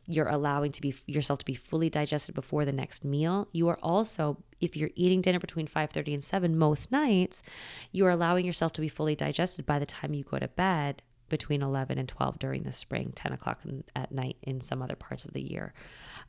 You're 0.08 0.28
allowing 0.28 0.74
to 0.74 0.82
be 0.82 0.94
yourself 1.06 1.40
to 1.40 1.46
be 1.46 1.54
fully 1.54 1.90
digested 1.90 2.34
before 2.34 2.66
the 2.66 2.74
next 2.74 3.06
meal. 3.06 3.48
You 3.52 3.68
are 3.68 3.80
also 3.84 4.44
if 4.62 4.76
you're 4.76 4.90
eating 4.96 5.22
dinner 5.22 5.40
between 5.40 5.68
5:30 5.68 6.14
and 6.14 6.24
7 6.24 6.58
most 6.58 6.92
nights 6.92 7.44
you 7.92 8.06
are 8.06 8.10
allowing 8.10 8.46
yourself 8.46 8.72
to 8.74 8.82
be 8.82 8.88
fully 8.88 9.16
digested 9.16 9.66
by 9.66 9.80
the 9.80 9.86
time 9.86 10.14
you 10.14 10.24
go 10.24 10.40
to 10.40 10.48
bed 10.48 11.02
between 11.36 11.62
11 11.62 11.98
and 11.98 12.08
12 12.08 12.40
during 12.40 12.64
the 12.64 12.72
spring 12.72 13.12
10 13.16 13.34
o'clock 13.34 13.62
at 13.96 14.12
night 14.12 14.38
in 14.42 14.62
some 14.62 14.82
other 14.82 14.96
parts 14.96 15.26
of 15.26 15.34
the 15.34 15.42
year 15.42 15.74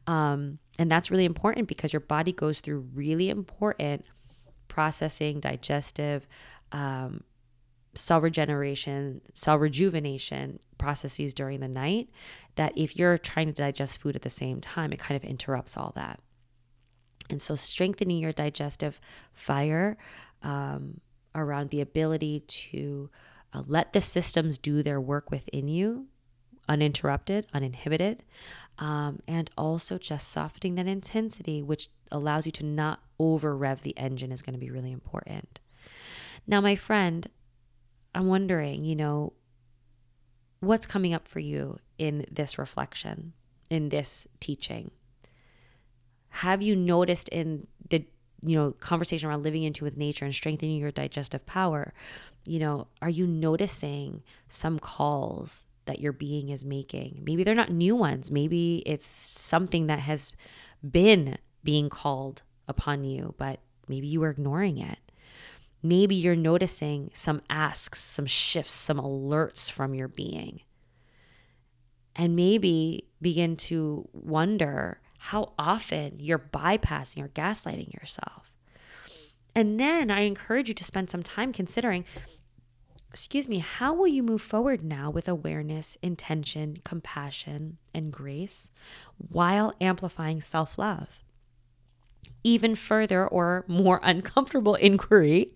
um, 0.06 0.58
and 0.78 0.90
that's 0.90 1.10
really 1.10 1.24
important 1.24 1.68
because 1.68 1.92
your 1.92 2.00
body 2.00 2.32
goes 2.32 2.60
through 2.60 2.86
really 2.94 3.28
important 3.28 4.04
processing, 4.68 5.40
digestive, 5.40 6.28
um, 6.72 7.24
cell 7.94 8.20
regeneration, 8.20 9.22
cell 9.32 9.56
rejuvenation 9.58 10.58
processes 10.78 11.32
during 11.32 11.60
the 11.60 11.68
night. 11.68 12.10
That 12.56 12.72
if 12.76 12.96
you're 12.96 13.18
trying 13.18 13.46
to 13.46 13.52
digest 13.52 13.98
food 13.98 14.16
at 14.16 14.22
the 14.22 14.30
same 14.30 14.60
time, 14.60 14.92
it 14.92 14.98
kind 14.98 15.16
of 15.16 15.24
interrupts 15.24 15.76
all 15.76 15.92
that. 15.96 16.20
And 17.28 17.42
so, 17.42 17.56
strengthening 17.56 18.18
your 18.18 18.32
digestive 18.32 19.00
fire 19.32 19.96
um, 20.42 21.00
around 21.34 21.70
the 21.70 21.80
ability 21.80 22.40
to 22.40 23.10
uh, 23.56 23.62
let 23.66 23.92
the 23.92 24.00
systems 24.00 24.58
do 24.58 24.82
their 24.82 25.00
work 25.00 25.30
within 25.30 25.68
you 25.68 26.08
uninterrupted, 26.68 27.46
uninhibited, 27.54 28.24
um, 28.78 29.20
and 29.28 29.50
also 29.56 29.98
just 29.98 30.28
softening 30.28 30.74
that 30.74 30.86
intensity, 30.86 31.62
which 31.62 31.88
allows 32.10 32.46
you 32.46 32.52
to 32.52 32.64
not 32.64 33.00
over 33.18 33.56
rev 33.56 33.82
the 33.82 33.96
engine, 33.96 34.32
is 34.32 34.42
going 34.42 34.54
to 34.54 34.58
be 34.58 34.70
really 34.70 34.92
important. 34.92 35.60
Now, 36.46 36.60
my 36.60 36.76
friend, 36.76 37.28
I'm 38.14 38.26
wondering, 38.26 38.84
you 38.84 38.96
know, 38.96 39.32
what's 40.60 40.86
coming 40.86 41.14
up 41.14 41.28
for 41.28 41.38
you 41.38 41.78
in 41.98 42.26
this 42.30 42.58
reflection, 42.58 43.32
in 43.70 43.88
this 43.88 44.26
teaching? 44.40 44.90
Have 46.28 46.62
you 46.62 46.76
noticed 46.76 47.28
in 47.28 47.66
the 47.88 48.04
you 48.44 48.56
know 48.56 48.72
conversation 48.72 49.28
around 49.28 49.42
living 49.42 49.62
into 49.62 49.82
with 49.82 49.96
nature 49.96 50.24
and 50.24 50.34
strengthening 50.34 50.78
your 50.78 50.90
digestive 50.90 51.46
power 51.46 51.94
you 52.46 52.58
know 52.58 52.88
are 53.02 53.10
you 53.10 53.26
noticing 53.26 54.22
some 54.48 54.78
calls 54.78 55.64
that 55.86 56.00
your 56.00 56.12
being 56.12 56.50
is 56.50 56.64
making. 56.64 57.22
Maybe 57.24 57.42
they're 57.42 57.54
not 57.54 57.70
new 57.70 57.96
ones. 57.96 58.30
Maybe 58.30 58.82
it's 58.84 59.06
something 59.06 59.86
that 59.86 60.00
has 60.00 60.32
been 60.88 61.38
being 61.64 61.88
called 61.88 62.42
upon 62.68 63.04
you, 63.04 63.34
but 63.38 63.60
maybe 63.88 64.06
you 64.06 64.20
were 64.20 64.30
ignoring 64.30 64.78
it. 64.78 64.98
Maybe 65.82 66.14
you're 66.14 66.36
noticing 66.36 67.10
some 67.14 67.40
asks, 67.48 68.00
some 68.00 68.26
shifts, 68.26 68.72
some 68.72 68.98
alerts 68.98 69.70
from 69.70 69.94
your 69.94 70.08
being. 70.08 70.60
And 72.14 72.34
maybe 72.34 73.08
begin 73.20 73.56
to 73.56 74.08
wonder 74.12 75.00
how 75.18 75.52
often 75.58 76.16
you're 76.18 76.38
bypassing 76.38 77.22
or 77.22 77.28
gaslighting 77.28 77.92
yourself. 77.94 78.52
And 79.56 79.80
then 79.80 80.10
I 80.10 80.20
encourage 80.20 80.68
you 80.68 80.74
to 80.74 80.84
spend 80.84 81.08
some 81.08 81.22
time 81.22 81.52
considering 81.52 82.04
excuse 83.10 83.48
me, 83.48 83.60
how 83.60 83.94
will 83.94 84.06
you 84.06 84.22
move 84.22 84.42
forward 84.42 84.84
now 84.84 85.08
with 85.08 85.26
awareness, 85.26 85.96
intention, 86.02 86.76
compassion, 86.84 87.78
and 87.94 88.12
grace 88.12 88.70
while 89.16 89.72
amplifying 89.80 90.42
self 90.42 90.76
love? 90.76 91.08
Even 92.44 92.74
further 92.74 93.26
or 93.26 93.64
more 93.66 94.00
uncomfortable 94.04 94.74
inquiry 94.74 95.52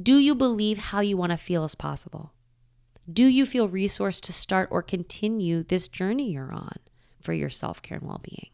do 0.00 0.18
you 0.18 0.34
believe 0.34 0.76
how 0.76 1.00
you 1.00 1.16
want 1.16 1.32
to 1.32 1.38
feel 1.38 1.64
is 1.64 1.74
possible? 1.74 2.34
Do 3.10 3.24
you 3.24 3.46
feel 3.46 3.70
resourced 3.70 4.20
to 4.22 4.32
start 4.34 4.68
or 4.70 4.82
continue 4.82 5.62
this 5.62 5.88
journey 5.88 6.30
you're 6.30 6.52
on 6.52 6.76
for 7.22 7.32
your 7.32 7.50
self 7.50 7.80
care 7.80 7.96
and 7.96 8.06
well 8.06 8.20
being? 8.22 8.50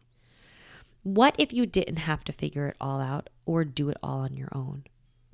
What 1.06 1.36
if 1.38 1.52
you 1.52 1.66
didn't 1.66 1.98
have 1.98 2.24
to 2.24 2.32
figure 2.32 2.66
it 2.66 2.76
all 2.80 3.00
out 3.00 3.30
or 3.44 3.64
do 3.64 3.88
it 3.88 3.96
all 4.02 4.20
on 4.20 4.34
your 4.34 4.48
own? 4.52 4.84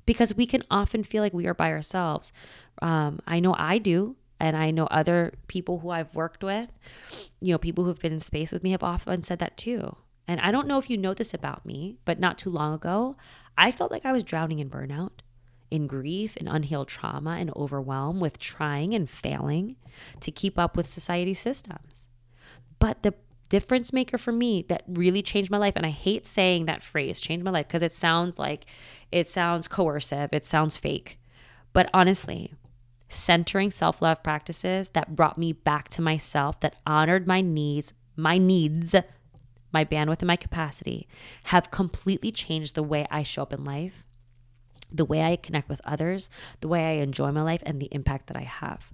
because 0.05 0.35
we 0.35 0.45
can 0.45 0.63
often 0.69 1.03
feel 1.03 1.23
like 1.23 1.33
we 1.33 1.47
are 1.47 1.53
by 1.53 1.71
ourselves. 1.71 2.33
Um, 2.81 3.19
I 3.27 3.39
know 3.39 3.55
I 3.57 3.77
do. 3.77 4.15
And 4.39 4.57
I 4.57 4.71
know 4.71 4.87
other 4.87 5.33
people 5.47 5.79
who 5.79 5.91
I've 5.91 6.13
worked 6.13 6.43
with, 6.43 6.69
you 7.39 7.53
know, 7.53 7.57
people 7.57 7.85
who've 7.85 7.99
been 7.99 8.11
in 8.11 8.19
space 8.19 8.51
with 8.51 8.61
me 8.61 8.71
have 8.71 8.83
often 8.83 9.21
said 9.21 9.39
that 9.39 9.55
too. 9.55 9.95
And 10.27 10.41
I 10.41 10.51
don't 10.51 10.67
know 10.67 10.77
if 10.77 10.89
you 10.89 10.97
know 10.97 11.13
this 11.13 11.33
about 11.33 11.65
me, 11.65 11.95
but 12.03 12.19
not 12.19 12.37
too 12.37 12.49
long 12.49 12.73
ago, 12.73 13.15
I 13.57 13.71
felt 13.71 13.89
like 13.89 14.05
I 14.05 14.11
was 14.11 14.23
drowning 14.23 14.59
in 14.59 14.69
burnout, 14.69 15.21
in 15.71 15.87
grief, 15.87 16.35
in 16.35 16.49
unhealed 16.49 16.89
trauma, 16.89 17.37
and 17.39 17.51
overwhelm 17.55 18.19
with 18.19 18.37
trying 18.37 18.93
and 18.93 19.09
failing 19.09 19.77
to 20.19 20.29
keep 20.29 20.59
up 20.59 20.75
with 20.75 20.87
society 20.87 21.33
systems. 21.33 22.09
But 22.79 23.03
the 23.03 23.13
difference 23.49 23.93
maker 23.93 24.17
for 24.17 24.31
me 24.31 24.63
that 24.69 24.83
really 24.87 25.21
changed 25.21 25.51
my 25.51 25.57
life, 25.57 25.73
and 25.75 25.85
I 25.85 25.89
hate 25.89 26.25
saying 26.25 26.65
that 26.65 26.83
phrase, 26.83 27.19
changed 27.19 27.45
my 27.45 27.51
life, 27.51 27.67
because 27.67 27.83
it 27.83 27.91
sounds 27.91 28.39
like 28.39 28.65
it 29.11 29.27
sounds 29.27 29.67
coercive, 29.67 30.29
it 30.31 30.43
sounds 30.43 30.77
fake. 30.77 31.19
But 31.73 31.89
honestly, 31.93 32.53
centering 33.09 33.69
self 33.69 34.01
love 34.01 34.23
practices 34.23 34.89
that 34.89 35.15
brought 35.15 35.37
me 35.37 35.53
back 35.53 35.89
to 35.89 36.01
myself, 36.01 36.59
that 36.61 36.75
honored 36.85 37.27
my 37.27 37.41
needs, 37.41 37.93
my 38.15 38.37
needs, 38.37 38.95
my 39.71 39.83
bandwidth, 39.83 40.19
and 40.19 40.27
my 40.27 40.35
capacity, 40.35 41.07
have 41.45 41.71
completely 41.71 42.31
changed 42.31 42.75
the 42.75 42.83
way 42.83 43.07
I 43.09 43.23
show 43.23 43.41
up 43.41 43.53
in 43.53 43.63
life, 43.63 44.05
the 44.91 45.05
way 45.05 45.21
I 45.21 45.35
connect 45.35 45.69
with 45.69 45.81
others, 45.83 46.29
the 46.59 46.67
way 46.67 46.85
I 46.85 47.01
enjoy 47.03 47.31
my 47.31 47.41
life, 47.41 47.63
and 47.65 47.79
the 47.79 47.89
impact 47.91 48.27
that 48.27 48.37
I 48.37 48.43
have. 48.43 48.91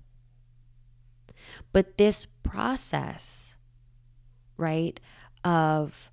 But 1.74 1.98
this 1.98 2.26
process, 2.44 3.56
right, 4.60 5.00
of 5.44 6.12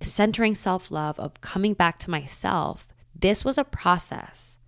centering 0.00 0.54
self 0.54 0.90
love, 0.90 1.18
of 1.18 1.40
coming 1.40 1.74
back 1.74 1.98
to 2.00 2.10
myself, 2.10 2.88
this 3.14 3.44
was 3.44 3.58
a 3.58 3.64
process. 3.64 4.58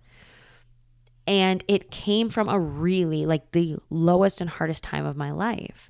And 1.27 1.63
it 1.67 1.89
came 1.89 2.29
from 2.29 2.47
a 2.47 2.59
really, 2.59 3.25
like, 3.25 3.51
the 3.51 3.77
lowest 3.89 4.41
and 4.41 4.49
hardest 4.49 4.83
time 4.83 5.05
of 5.05 5.17
my 5.17 5.31
life. 5.31 5.89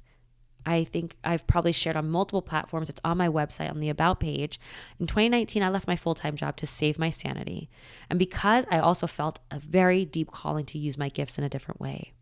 I 0.66 0.84
think 0.84 1.16
I've 1.24 1.46
probably 1.46 1.74
shared 1.74 1.96
on 1.96 2.10
multiple 2.10 2.42
platforms. 2.42 2.90
It's 2.90 3.02
on 3.04 3.18
my 3.18 3.28
website 3.28 3.70
on 3.70 3.80
the 3.80 3.90
About 3.90 4.20
page. 4.20 4.60
In 5.00 5.08
2019, 5.08 5.62
I 5.62 5.70
left 5.70 5.88
my 5.88 5.96
full 5.96 6.16
time 6.16 6.36
job 6.36 6.56
to 6.58 6.66
save 6.66 6.98
my 6.98 7.10
sanity. 7.10 7.70
And 8.10 8.18
because 8.18 8.66
I 8.72 8.80
also 8.80 9.08
felt 9.08 9.40
a 9.52 9.60
very 9.60 10.06
deep 10.06 10.32
calling 10.32 10.66
to 10.68 10.80
use 10.80 10.98
my 10.98 11.10
gifts 11.10 11.38
in 11.38 11.44
a 11.44 11.50
different 11.50 11.80
way. 11.80 12.14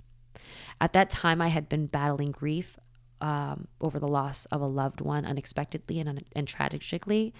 At 0.81 0.93
that 0.93 1.09
time, 1.09 1.41
I 1.41 1.47
had 1.47 1.69
been 1.69 1.85
battling 1.85 2.31
grief 2.31 2.77
um, 3.23 3.69
over 3.79 3.99
the 3.99 4.07
loss 4.07 4.45
of 4.47 4.61
a 4.61 4.67
loved 4.67 4.99
one 4.99 5.25
unexpectedly 5.25 5.99
and, 5.99 6.25
and 6.35 6.47
tragically 6.47 7.33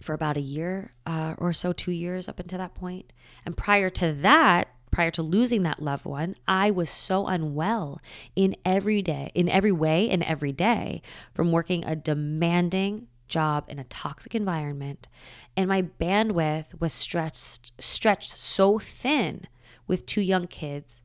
for 0.00 0.14
about 0.14 0.36
a 0.36 0.40
year 0.40 0.92
uh, 1.04 1.34
or 1.36 1.52
so, 1.52 1.72
two 1.72 1.90
years 1.90 2.28
up 2.28 2.38
until 2.38 2.58
that 2.58 2.74
point. 2.74 3.12
And 3.44 3.56
prior 3.56 3.90
to 3.90 4.12
that, 4.12 4.68
prior 4.92 5.10
to 5.10 5.22
losing 5.22 5.64
that 5.64 5.82
loved 5.82 6.04
one, 6.04 6.36
I 6.46 6.70
was 6.70 6.88
so 6.88 7.26
unwell 7.26 8.00
in 8.36 8.54
every 8.64 9.02
day, 9.02 9.32
in 9.34 9.48
every 9.48 9.72
way, 9.72 10.08
in 10.08 10.22
every 10.22 10.52
day 10.52 11.02
from 11.34 11.50
working 11.50 11.84
a 11.84 11.96
demanding 11.96 13.08
job 13.26 13.64
in 13.66 13.80
a 13.80 13.84
toxic 13.84 14.34
environment. 14.36 15.08
And 15.56 15.68
my 15.68 15.82
bandwidth 15.82 16.80
was 16.80 16.92
stretched 16.92 17.72
stretched 17.80 18.30
so 18.30 18.78
thin 18.78 19.48
with 19.88 20.06
two 20.06 20.20
young 20.20 20.46
kids 20.46 21.02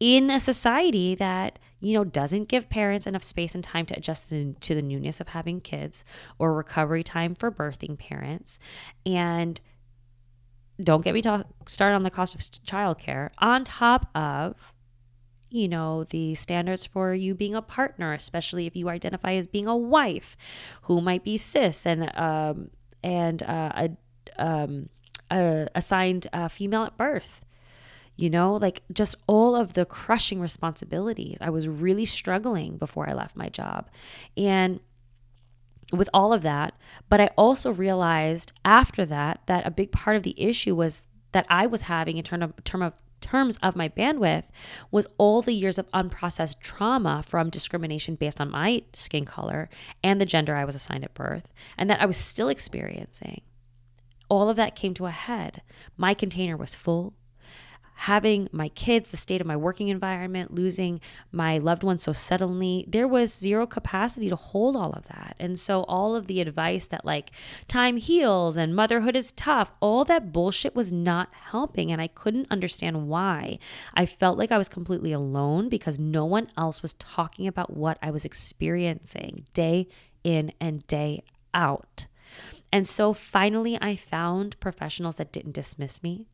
in 0.00 0.30
a 0.30 0.40
society 0.40 1.14
that 1.14 1.58
you 1.80 1.94
know 1.94 2.04
doesn't 2.04 2.48
give 2.48 2.68
parents 2.68 3.06
enough 3.06 3.22
space 3.22 3.54
and 3.54 3.62
time 3.62 3.86
to 3.86 3.96
adjust 3.96 4.28
to 4.28 4.74
the 4.74 4.82
newness 4.82 5.20
of 5.20 5.28
having 5.28 5.60
kids 5.60 6.04
or 6.38 6.54
recovery 6.54 7.02
time 7.02 7.34
for 7.34 7.50
birthing 7.50 7.98
parents. 7.98 8.58
And 9.04 9.60
don't 10.82 11.04
get 11.04 11.14
me 11.14 11.22
to 11.22 11.46
start 11.66 11.92
on 11.92 12.02
the 12.02 12.10
cost 12.10 12.34
of 12.34 12.40
childcare 12.40 13.30
on 13.38 13.64
top 13.64 14.10
of 14.16 14.72
you 15.50 15.68
know 15.68 16.02
the 16.04 16.34
standards 16.34 16.84
for 16.84 17.14
you 17.14 17.32
being 17.32 17.54
a 17.54 17.62
partner 17.62 18.12
especially 18.12 18.66
if 18.66 18.74
you 18.74 18.88
identify 18.88 19.34
as 19.34 19.46
being 19.46 19.68
a 19.68 19.76
wife 19.76 20.36
who 20.82 21.00
might 21.00 21.22
be 21.22 21.36
cis 21.36 21.86
and 21.86 22.10
um 22.18 22.70
and 23.04 23.42
uh, 23.44 23.70
a 23.76 24.44
um 24.44 24.88
a 25.30 25.68
assigned 25.74 26.26
uh, 26.32 26.48
female 26.48 26.82
at 26.82 26.96
birth 26.96 27.44
you 28.16 28.30
know, 28.30 28.54
like 28.54 28.82
just 28.92 29.16
all 29.26 29.56
of 29.56 29.74
the 29.74 29.84
crushing 29.84 30.40
responsibilities. 30.40 31.38
I 31.40 31.50
was 31.50 31.66
really 31.66 32.04
struggling 32.04 32.76
before 32.76 33.08
I 33.08 33.12
left 33.12 33.36
my 33.36 33.48
job. 33.48 33.90
And 34.36 34.80
with 35.92 36.08
all 36.14 36.32
of 36.32 36.42
that, 36.42 36.74
but 37.08 37.20
I 37.20 37.30
also 37.36 37.72
realized 37.72 38.52
after 38.64 39.04
that 39.06 39.40
that 39.46 39.66
a 39.66 39.70
big 39.70 39.92
part 39.92 40.16
of 40.16 40.22
the 40.22 40.40
issue 40.40 40.74
was 40.74 41.04
that 41.32 41.46
I 41.48 41.66
was 41.66 41.82
having 41.82 42.16
in 42.16 42.24
term 42.24 42.42
of, 42.42 42.52
term 42.64 42.82
of 42.82 42.94
terms 43.20 43.58
of 43.62 43.74
my 43.74 43.88
bandwidth 43.88 44.44
was 44.90 45.06
all 45.18 45.42
the 45.42 45.54
years 45.54 45.78
of 45.78 45.90
unprocessed 45.92 46.60
trauma 46.60 47.22
from 47.26 47.50
discrimination 47.50 48.14
based 48.14 48.40
on 48.40 48.50
my 48.50 48.82
skin 48.92 49.24
color 49.24 49.68
and 50.02 50.20
the 50.20 50.26
gender 50.26 50.54
I 50.54 50.64
was 50.64 50.74
assigned 50.74 51.04
at 51.04 51.14
birth, 51.14 51.52
and 51.76 51.88
that 51.90 52.00
I 52.00 52.06
was 52.06 52.16
still 52.16 52.48
experiencing. 52.48 53.42
All 54.28 54.48
of 54.48 54.56
that 54.56 54.76
came 54.76 54.94
to 54.94 55.06
a 55.06 55.10
head. 55.10 55.62
My 55.96 56.14
container 56.14 56.56
was 56.56 56.74
full 56.74 57.14
having 57.94 58.48
my 58.52 58.68
kids, 58.70 59.10
the 59.10 59.16
state 59.16 59.40
of 59.40 59.46
my 59.46 59.56
working 59.56 59.88
environment, 59.88 60.54
losing 60.54 61.00
my 61.32 61.58
loved 61.58 61.82
ones 61.82 62.02
so 62.02 62.12
suddenly, 62.12 62.84
there 62.88 63.08
was 63.08 63.32
zero 63.34 63.66
capacity 63.66 64.28
to 64.28 64.36
hold 64.36 64.76
all 64.76 64.92
of 64.92 65.06
that. 65.06 65.36
And 65.38 65.58
so, 65.58 65.84
all 65.84 66.14
of 66.14 66.26
the 66.26 66.40
advice 66.40 66.86
that 66.88 67.04
like 67.04 67.30
time 67.68 67.96
heals 67.96 68.56
and 68.56 68.74
motherhood 68.74 69.16
is 69.16 69.32
tough, 69.32 69.72
all 69.80 70.04
that 70.04 70.32
bullshit 70.32 70.74
was 70.74 70.92
not 70.92 71.28
helping. 71.50 71.90
And 71.90 72.00
I 72.00 72.08
couldn't 72.08 72.50
understand 72.50 73.08
why. 73.08 73.58
I 73.94 74.06
felt 74.06 74.38
like 74.38 74.52
I 74.52 74.58
was 74.58 74.68
completely 74.68 75.12
alone 75.12 75.68
because 75.68 75.98
no 75.98 76.24
one 76.24 76.48
else 76.56 76.82
was 76.82 76.94
talking 76.94 77.46
about 77.46 77.74
what 77.76 77.98
I 78.02 78.10
was 78.10 78.24
experiencing 78.24 79.44
day 79.54 79.88
in 80.22 80.52
and 80.60 80.86
day 80.86 81.22
out. 81.52 82.06
And 82.72 82.88
so 82.88 83.12
finally, 83.12 83.78
I 83.80 83.94
found 83.94 84.58
professionals 84.58 85.14
that 85.16 85.30
didn't 85.30 85.52
dismiss 85.52 86.02
me, 86.02 86.26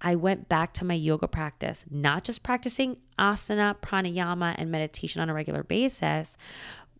I 0.00 0.14
went 0.14 0.48
back 0.48 0.72
to 0.74 0.84
my 0.84 0.94
yoga 0.94 1.26
practice, 1.26 1.84
not 1.90 2.24
just 2.24 2.42
practicing 2.42 2.98
asana, 3.18 3.76
pranayama, 3.80 4.54
and 4.58 4.70
meditation 4.70 5.22
on 5.22 5.30
a 5.30 5.34
regular 5.34 5.62
basis, 5.62 6.36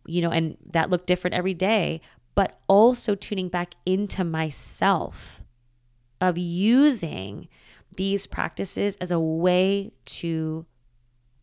you 0.05 0.21
know, 0.21 0.31
and 0.31 0.57
that 0.71 0.89
looked 0.89 1.07
different 1.07 1.35
every 1.35 1.53
day, 1.53 2.01
but 2.33 2.59
also 2.67 3.15
tuning 3.15 3.49
back 3.49 3.75
into 3.85 4.23
myself 4.23 5.41
of 6.19 6.37
using 6.37 7.47
these 7.95 8.25
practices 8.25 8.95
as 8.97 9.11
a 9.11 9.19
way 9.19 9.91
to 10.05 10.65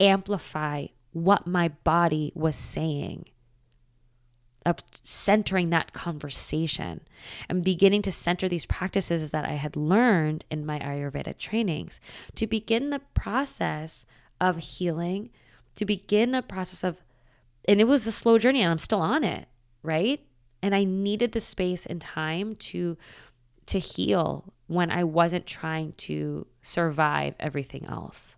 amplify 0.01 0.87
what 1.13 1.47
my 1.47 1.69
body 1.69 2.33
was 2.35 2.57
saying 2.57 3.27
of 4.67 4.79
centering 5.03 5.71
that 5.71 5.93
conversation 5.93 7.01
and 7.49 7.65
beginning 7.65 8.03
to 8.03 8.13
center 8.13 8.49
these 8.49 8.67
practices 8.67 9.31
that 9.31 9.45
I 9.45 9.53
had 9.53 9.77
learned 9.77 10.45
in 10.51 10.65
my 10.65 10.79
Ayurveda 10.79 11.37
trainings 11.39 12.01
to 12.35 12.47
begin 12.47 12.91
the 12.91 13.01
process 13.13 14.07
of 14.41 14.57
healing, 14.57 15.31
to 15.77 15.85
begin 15.85 16.31
the 16.33 16.43
process 16.43 16.83
of, 16.83 17.03
and 17.67 17.81
it 17.81 17.85
was 17.85 18.07
a 18.07 18.13
slow 18.13 18.39
journey 18.39 18.63
and 18.63 18.71
I'm 18.71 18.79
still 18.79 19.01
on 19.01 19.23
it, 19.25 19.49
right? 19.83 20.21
And 20.63 20.75
I 20.75 20.85
needed 20.85 21.33
the 21.33 21.41
space 21.41 21.85
and 21.87 22.01
time 22.01 22.57
to 22.57 22.97
to 23.67 23.79
heal 23.79 24.53
when 24.67 24.91
I 24.91 25.05
wasn't 25.05 25.47
trying 25.47 25.93
to 25.93 26.47
survive 26.61 27.35
everything 27.41 27.87
else 27.87 28.37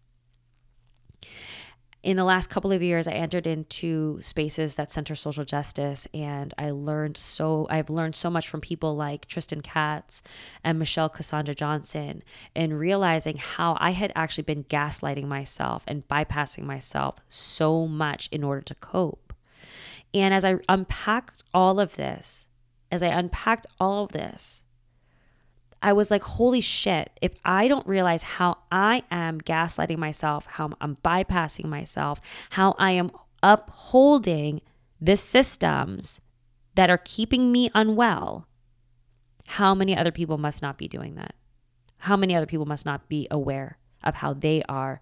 in 2.02 2.16
the 2.16 2.24
last 2.24 2.48
couple 2.48 2.70
of 2.70 2.82
years, 2.82 3.08
I 3.08 3.12
entered 3.12 3.46
into 3.46 4.18
spaces 4.20 4.76
that 4.76 4.92
center 4.92 5.14
social 5.14 5.44
justice, 5.44 6.06
and 6.14 6.54
I 6.56 6.70
learned 6.70 7.16
so. 7.16 7.66
I've 7.68 7.90
learned 7.90 8.14
so 8.14 8.30
much 8.30 8.48
from 8.48 8.60
people 8.60 8.94
like 8.94 9.26
Tristan 9.26 9.60
Katz 9.60 10.22
and 10.62 10.78
Michelle 10.78 11.08
Cassandra 11.08 11.54
Johnson, 11.54 12.22
and 12.54 12.78
realizing 12.78 13.38
how 13.38 13.76
I 13.80 13.90
had 13.90 14.12
actually 14.14 14.44
been 14.44 14.64
gaslighting 14.64 15.24
myself 15.24 15.82
and 15.88 16.06
bypassing 16.06 16.64
myself 16.64 17.16
so 17.28 17.88
much 17.88 18.28
in 18.30 18.44
order 18.44 18.62
to 18.62 18.74
cope. 18.76 19.32
And 20.14 20.32
as 20.32 20.44
I 20.44 20.56
unpacked 20.68 21.42
all 21.52 21.80
of 21.80 21.96
this, 21.96 22.48
as 22.92 23.02
I 23.02 23.08
unpacked 23.08 23.66
all 23.80 24.04
of 24.04 24.12
this, 24.12 24.64
I 25.86 25.92
was 25.92 26.10
like, 26.10 26.24
holy 26.24 26.60
shit, 26.60 27.16
if 27.22 27.36
I 27.44 27.68
don't 27.68 27.86
realize 27.86 28.24
how 28.24 28.58
I 28.72 29.04
am 29.08 29.40
gaslighting 29.40 29.98
myself, 29.98 30.46
how 30.46 30.72
I'm 30.80 30.96
bypassing 30.96 31.66
myself, 31.66 32.20
how 32.50 32.74
I 32.76 32.90
am 32.90 33.12
upholding 33.40 34.62
the 35.00 35.16
systems 35.16 36.20
that 36.74 36.90
are 36.90 36.98
keeping 36.98 37.52
me 37.52 37.70
unwell, 37.72 38.48
how 39.46 39.76
many 39.76 39.96
other 39.96 40.10
people 40.10 40.38
must 40.38 40.60
not 40.60 40.76
be 40.76 40.88
doing 40.88 41.14
that? 41.14 41.36
How 41.98 42.16
many 42.16 42.34
other 42.34 42.46
people 42.46 42.66
must 42.66 42.84
not 42.84 43.08
be 43.08 43.28
aware 43.30 43.78
of 44.02 44.16
how 44.16 44.32
they 44.32 44.64
are 44.68 45.00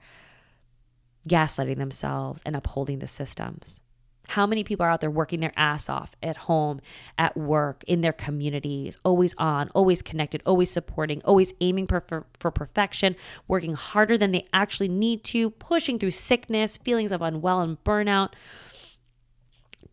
gaslighting 1.27 1.79
themselves 1.79 2.43
and 2.45 2.55
upholding 2.55 2.99
the 2.99 3.07
systems? 3.07 3.81
How 4.29 4.47
many 4.47 4.65
people 4.65 4.85
are 4.85 4.91
out 4.91 5.01
there 5.01 5.11
working 5.11 5.41
their 5.41 5.53
ass 5.57 5.89
off 5.89 6.13
at 6.23 6.37
home, 6.37 6.81
at 7.19 7.37
work, 7.37 7.85
in 7.87 8.01
their 8.01 8.13
communities, 8.13 8.99
always 9.05 9.35
on, 9.39 9.69
always 9.75 10.03
connected, 10.03 10.43
always 10.47 10.71
supporting, 10.71 11.21
always 11.25 11.53
aiming 11.61 11.87
for, 11.87 12.27
for, 12.39 12.51
perfection, 12.51 13.17
working 13.49 13.75
harder 13.75 14.17
than 14.17 14.33
they 14.33 14.47
actually 14.53 14.89
need 14.89 15.25
to, 15.25 15.51
pushing 15.51 15.99
through 15.99 16.11
sickness, 16.13 16.77
feelings 16.79 17.13
of 17.13 17.21
unwell 17.23 17.61
and 17.61 17.83
burnout, 17.85 18.33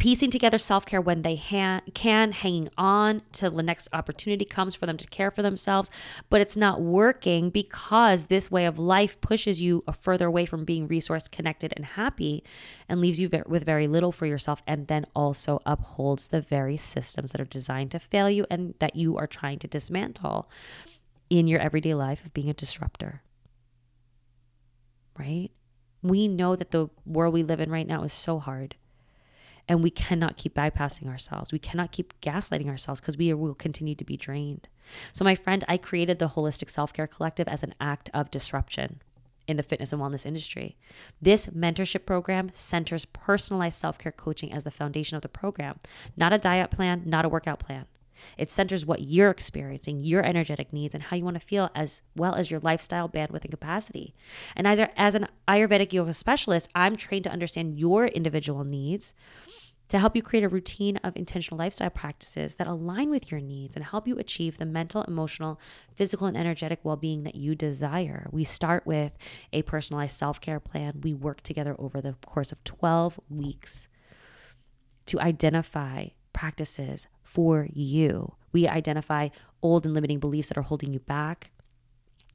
piecing 0.01 0.31
together 0.31 0.57
self 0.57 0.83
care 0.83 0.99
when 0.99 1.21
they 1.21 1.35
ha- 1.35 1.81
can, 1.93 2.31
hanging 2.31 2.67
on 2.75 3.21
till 3.31 3.51
the 3.51 3.61
next 3.61 3.87
opportunity 3.93 4.43
comes 4.43 4.73
for 4.73 4.87
them 4.87 4.97
to 4.97 5.07
care 5.09 5.29
for 5.29 5.43
themselves. 5.43 5.91
But 6.27 6.41
it's 6.41 6.57
not 6.57 6.81
working 6.81 7.51
because 7.51 8.25
this 8.25 8.49
way 8.49 8.65
of 8.65 8.79
life 8.79 9.21
pushes 9.21 9.61
you 9.61 9.83
further 9.99 10.25
away 10.25 10.47
from 10.47 10.65
being 10.65 10.87
resource 10.87 11.27
connected 11.27 11.71
and 11.75 11.85
happy 11.85 12.43
and 12.89 12.99
leaves 12.99 13.19
you 13.19 13.29
with 13.45 13.63
very 13.63 13.85
little 13.87 14.11
for 14.11 14.25
yourself, 14.25 14.63
and 14.65 14.87
then 14.87 15.05
also 15.15 15.59
upholds 15.67 16.29
the 16.29 16.41
very 16.41 16.77
systems 16.77 17.31
that 17.31 17.39
are 17.39 17.45
designed 17.45 17.91
to 17.91 17.99
fail 17.99 18.27
you 18.27 18.47
and 18.49 18.73
that 18.79 18.95
you 18.95 19.17
are 19.17 19.27
trying 19.27 19.59
to 19.59 19.67
dismantle 19.67 20.49
in 21.29 21.45
your 21.45 21.59
everyday 21.59 21.93
life 21.93 22.25
of 22.25 22.33
being 22.33 22.49
a 22.49 22.55
disruptor. 22.55 23.21
Right? 25.19 25.51
We 26.01 26.27
know 26.27 26.55
that 26.55 26.71
the 26.71 26.89
world 27.05 27.35
we 27.35 27.43
live 27.43 27.59
in 27.59 27.69
right 27.69 27.85
now 27.85 28.01
is 28.01 28.13
so 28.13 28.39
hard. 28.39 28.77
And 29.71 29.81
we 29.81 29.89
cannot 29.89 30.35
keep 30.35 30.53
bypassing 30.53 31.07
ourselves. 31.07 31.53
We 31.53 31.57
cannot 31.57 31.93
keep 31.93 32.13
gaslighting 32.19 32.67
ourselves 32.67 32.99
because 32.99 33.15
we 33.15 33.33
will 33.33 33.55
continue 33.55 33.95
to 33.95 34.03
be 34.03 34.17
drained. 34.17 34.67
So, 35.13 35.23
my 35.23 35.33
friend, 35.33 35.63
I 35.65 35.77
created 35.77 36.19
the 36.19 36.27
Wholistic 36.27 36.69
Self 36.69 36.91
Care 36.91 37.07
Collective 37.07 37.47
as 37.47 37.63
an 37.63 37.73
act 37.79 38.09
of 38.13 38.29
disruption 38.29 39.01
in 39.47 39.55
the 39.55 39.63
fitness 39.63 39.93
and 39.93 40.01
wellness 40.01 40.25
industry. 40.25 40.75
This 41.21 41.45
mentorship 41.45 42.05
program 42.05 42.49
centers 42.53 43.05
personalized 43.05 43.79
self 43.79 43.97
care 43.97 44.11
coaching 44.11 44.51
as 44.51 44.65
the 44.65 44.71
foundation 44.71 45.15
of 45.15 45.21
the 45.21 45.29
program, 45.29 45.79
not 46.17 46.33
a 46.33 46.37
diet 46.37 46.69
plan, 46.69 47.03
not 47.05 47.23
a 47.23 47.29
workout 47.29 47.59
plan. 47.59 47.85
It 48.37 48.51
centers 48.51 48.85
what 48.85 49.01
you're 49.01 49.29
experiencing, 49.29 50.01
your 50.01 50.21
energetic 50.21 50.73
needs, 50.73 50.93
and 50.93 51.03
how 51.03 51.15
you 51.15 51.23
want 51.23 51.39
to 51.39 51.47
feel, 51.47 51.69
as 51.73 52.03
well 52.13 52.35
as 52.35 52.51
your 52.51 52.59
lifestyle, 52.59 53.07
bandwidth, 53.07 53.43
and 53.43 53.51
capacity. 53.51 54.13
And 54.53 54.67
as, 54.67 54.81
as 54.97 55.15
an 55.15 55.27
Ayurvedic 55.47 55.93
yoga 55.93 56.13
specialist, 56.13 56.67
I'm 56.75 56.97
trained 56.97 57.23
to 57.23 57.31
understand 57.31 57.79
your 57.79 58.07
individual 58.07 58.63
needs 58.63 59.13
to 59.91 59.99
help 59.99 60.15
you 60.15 60.21
create 60.21 60.45
a 60.45 60.47
routine 60.47 60.95
of 61.03 61.17
intentional 61.17 61.57
lifestyle 61.57 61.89
practices 61.89 62.55
that 62.55 62.65
align 62.65 63.09
with 63.09 63.29
your 63.29 63.41
needs 63.41 63.75
and 63.75 63.83
help 63.83 64.07
you 64.07 64.17
achieve 64.17 64.57
the 64.57 64.65
mental, 64.65 65.03
emotional, 65.03 65.59
physical, 65.93 66.27
and 66.27 66.37
energetic 66.37 66.79
well 66.81 66.95
being 66.95 67.23
that 67.23 67.35
you 67.35 67.55
desire. 67.55 68.29
We 68.31 68.45
start 68.45 68.87
with 68.87 69.11
a 69.51 69.63
personalized 69.63 70.15
self 70.17 70.39
care 70.39 70.61
plan. 70.61 71.01
We 71.03 71.13
work 71.13 71.41
together 71.41 71.75
over 71.77 71.99
the 71.99 72.13
course 72.25 72.53
of 72.53 72.63
12 72.63 73.19
weeks 73.29 73.89
to 75.07 75.19
identify 75.19 76.07
practices 76.31 77.09
for 77.21 77.67
you. 77.73 78.35
We 78.53 78.69
identify 78.69 79.27
old 79.61 79.85
and 79.85 79.93
limiting 79.93 80.19
beliefs 80.19 80.47
that 80.47 80.57
are 80.57 80.61
holding 80.61 80.93
you 80.93 80.99
back 80.99 81.51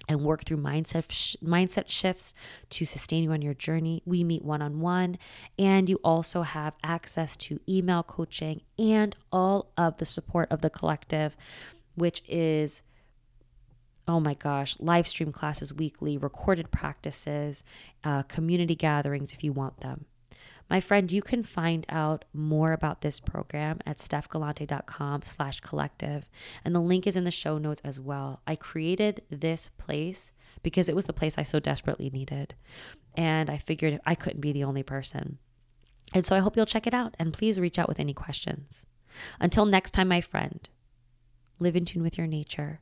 and 0.08 0.22
work 0.22 0.44
through 0.44 0.58
mindset 0.58 1.10
sh- 1.10 1.36
mindset 1.42 1.84
shifts 1.88 2.34
to 2.70 2.84
sustain 2.84 3.24
you 3.24 3.32
on 3.32 3.42
your 3.42 3.54
journey. 3.54 4.02
We 4.04 4.24
meet 4.24 4.44
one 4.44 4.62
on 4.62 4.80
one, 4.80 5.18
and 5.58 5.88
you 5.88 6.00
also 6.04 6.42
have 6.42 6.76
access 6.82 7.36
to 7.36 7.60
email 7.68 8.02
coaching 8.02 8.62
and 8.78 9.16
all 9.32 9.72
of 9.76 9.98
the 9.98 10.04
support 10.04 10.50
of 10.50 10.60
the 10.60 10.70
collective, 10.70 11.36
which 11.94 12.22
is 12.28 12.82
oh 14.08 14.20
my 14.20 14.34
gosh, 14.34 14.76
live 14.78 15.06
stream 15.08 15.32
classes 15.32 15.74
weekly, 15.74 16.16
recorded 16.16 16.70
practices, 16.70 17.64
uh, 18.04 18.22
community 18.22 18.76
gatherings 18.76 19.32
if 19.32 19.42
you 19.42 19.52
want 19.52 19.80
them. 19.80 20.04
My 20.68 20.80
friend, 20.80 21.10
you 21.12 21.22
can 21.22 21.44
find 21.44 21.86
out 21.88 22.24
more 22.34 22.72
about 22.72 23.00
this 23.00 23.20
program 23.20 23.78
at 23.86 23.98
stephgalante.com 23.98 25.22
slash 25.22 25.60
collective. 25.60 26.28
And 26.64 26.74
the 26.74 26.80
link 26.80 27.06
is 27.06 27.14
in 27.14 27.24
the 27.24 27.30
show 27.30 27.56
notes 27.58 27.80
as 27.84 28.00
well. 28.00 28.40
I 28.46 28.56
created 28.56 29.22
this 29.30 29.70
place 29.78 30.32
because 30.62 30.88
it 30.88 30.96
was 30.96 31.04
the 31.04 31.12
place 31.12 31.38
I 31.38 31.44
so 31.44 31.60
desperately 31.60 32.10
needed. 32.10 32.54
And 33.14 33.48
I 33.48 33.58
figured 33.58 34.00
I 34.04 34.16
couldn't 34.16 34.40
be 34.40 34.52
the 34.52 34.64
only 34.64 34.82
person. 34.82 35.38
And 36.12 36.24
so 36.24 36.34
I 36.34 36.40
hope 36.40 36.56
you'll 36.56 36.66
check 36.66 36.86
it 36.86 36.94
out 36.94 37.14
and 37.18 37.32
please 37.32 37.60
reach 37.60 37.78
out 37.78 37.88
with 37.88 38.00
any 38.00 38.14
questions. 38.14 38.86
Until 39.40 39.66
next 39.66 39.92
time, 39.92 40.08
my 40.08 40.20
friend, 40.20 40.68
live 41.60 41.76
in 41.76 41.84
tune 41.84 42.02
with 42.02 42.18
your 42.18 42.26
nature. 42.26 42.80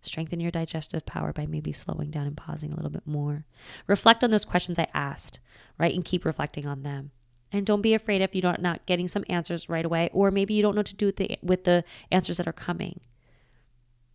Strengthen 0.00 0.40
your 0.40 0.50
digestive 0.50 1.04
power 1.04 1.32
by 1.32 1.46
maybe 1.46 1.72
slowing 1.72 2.10
down 2.10 2.26
and 2.26 2.36
pausing 2.36 2.72
a 2.72 2.76
little 2.76 2.90
bit 2.90 3.06
more. 3.06 3.44
Reflect 3.86 4.22
on 4.22 4.30
those 4.30 4.44
questions 4.44 4.78
I 4.78 4.86
asked, 4.94 5.40
right? 5.78 5.94
And 5.94 6.04
keep 6.04 6.24
reflecting 6.24 6.66
on 6.66 6.82
them. 6.82 7.10
And 7.52 7.64
don't 7.64 7.82
be 7.82 7.94
afraid 7.94 8.22
if 8.22 8.34
you're 8.34 8.56
not 8.58 8.86
getting 8.86 9.08
some 9.08 9.24
answers 9.28 9.68
right 9.68 9.84
away, 9.84 10.10
or 10.12 10.30
maybe 10.30 10.54
you 10.54 10.62
don't 10.62 10.74
know 10.74 10.80
what 10.80 10.86
to 10.86 10.96
do 10.96 11.06
with 11.06 11.16
the, 11.16 11.38
with 11.42 11.64
the 11.64 11.84
answers 12.10 12.38
that 12.38 12.48
are 12.48 12.52
coming, 12.52 13.00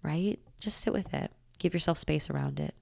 right? 0.03 0.39
Just 0.59 0.79
sit 0.79 0.93
with 0.93 1.13
it. 1.13 1.31
Give 1.57 1.73
yourself 1.73 1.97
space 1.97 2.29
around 2.29 2.59
it. 2.59 2.75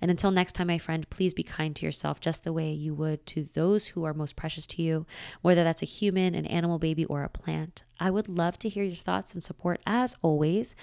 And 0.00 0.10
until 0.10 0.30
next 0.30 0.52
time, 0.52 0.66
my 0.68 0.78
friend, 0.78 1.08
please 1.10 1.34
be 1.34 1.42
kind 1.42 1.74
to 1.76 1.86
yourself 1.86 2.20
just 2.20 2.44
the 2.44 2.52
way 2.52 2.72
you 2.72 2.94
would 2.94 3.24
to 3.26 3.48
those 3.54 3.88
who 3.88 4.04
are 4.04 4.14
most 4.14 4.36
precious 4.36 4.66
to 4.68 4.82
you, 4.82 5.06
whether 5.42 5.64
that's 5.64 5.82
a 5.82 5.86
human, 5.86 6.34
an 6.34 6.46
animal 6.46 6.78
baby, 6.78 7.04
or 7.04 7.22
a 7.22 7.28
plant. 7.28 7.84
I 8.00 8.10
would 8.10 8.28
love 8.28 8.58
to 8.60 8.68
hear 8.68 8.84
your 8.84 8.96
thoughts 8.96 9.34
and 9.34 9.42
support, 9.42 9.80
as 9.86 10.16
always, 10.22 10.74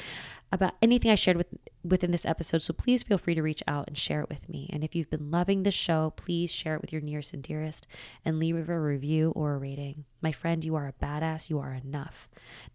about 0.51 0.75
anything 0.81 1.11
I 1.11 1.15
shared 1.15 1.37
with, 1.37 1.47
within 1.85 2.11
this 2.11 2.25
episode. 2.25 2.61
So 2.61 2.73
please 2.73 3.03
feel 3.03 3.17
free 3.17 3.35
to 3.35 3.41
reach 3.41 3.63
out 3.67 3.87
and 3.87 3.97
share 3.97 4.21
it 4.21 4.29
with 4.29 4.49
me. 4.49 4.69
And 4.73 4.83
if 4.83 4.95
you've 4.95 5.09
been 5.09 5.31
loving 5.31 5.63
this 5.63 5.73
show, 5.73 6.13
please 6.15 6.51
share 6.51 6.75
it 6.75 6.81
with 6.81 6.91
your 6.91 7.01
nearest 7.01 7.33
and 7.33 7.43
dearest 7.43 7.87
and 8.23 8.39
leave 8.39 8.55
a 8.69 8.79
review 8.79 9.31
or 9.35 9.53
a 9.53 9.57
rating. 9.57 10.05
My 10.21 10.31
friend, 10.31 10.63
you 10.63 10.75
are 10.75 10.87
a 10.87 11.05
badass. 11.05 11.49
You 11.49 11.59
are 11.59 11.73
enough. 11.73 12.27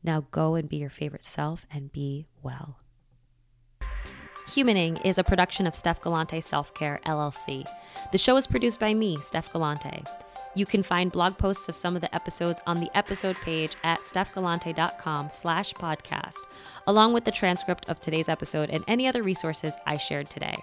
Now 0.02 0.26
go 0.30 0.54
and 0.54 0.68
be 0.68 0.76
your 0.76 0.90
favorite 0.90 1.24
self 1.24 1.66
and 1.70 1.92
be 1.92 2.26
well. 2.42 2.78
Humaning 4.48 5.04
is 5.04 5.16
a 5.16 5.24
production 5.24 5.66
of 5.66 5.76
Steph 5.76 6.00
Galante 6.00 6.40
Self 6.40 6.74
Care 6.74 7.00
LLC. 7.06 7.64
The 8.10 8.18
show 8.18 8.36
is 8.36 8.48
produced 8.48 8.80
by 8.80 8.94
me, 8.94 9.16
Steph 9.16 9.52
Galante. 9.52 10.02
You 10.54 10.66
can 10.66 10.82
find 10.82 11.12
blog 11.12 11.38
posts 11.38 11.68
of 11.68 11.74
some 11.74 11.94
of 11.94 12.02
the 12.02 12.14
episodes 12.14 12.60
on 12.66 12.80
the 12.80 12.90
episode 12.96 13.36
page 13.36 13.76
at 13.84 14.00
stephgalante.com 14.00 15.30
slash 15.30 15.72
podcast, 15.74 16.38
along 16.86 17.12
with 17.12 17.24
the 17.24 17.30
transcript 17.30 17.88
of 17.88 18.00
today's 18.00 18.28
episode 18.28 18.70
and 18.70 18.84
any 18.88 19.06
other 19.06 19.22
resources 19.22 19.74
I 19.86 19.96
shared 19.96 20.26
today. 20.26 20.56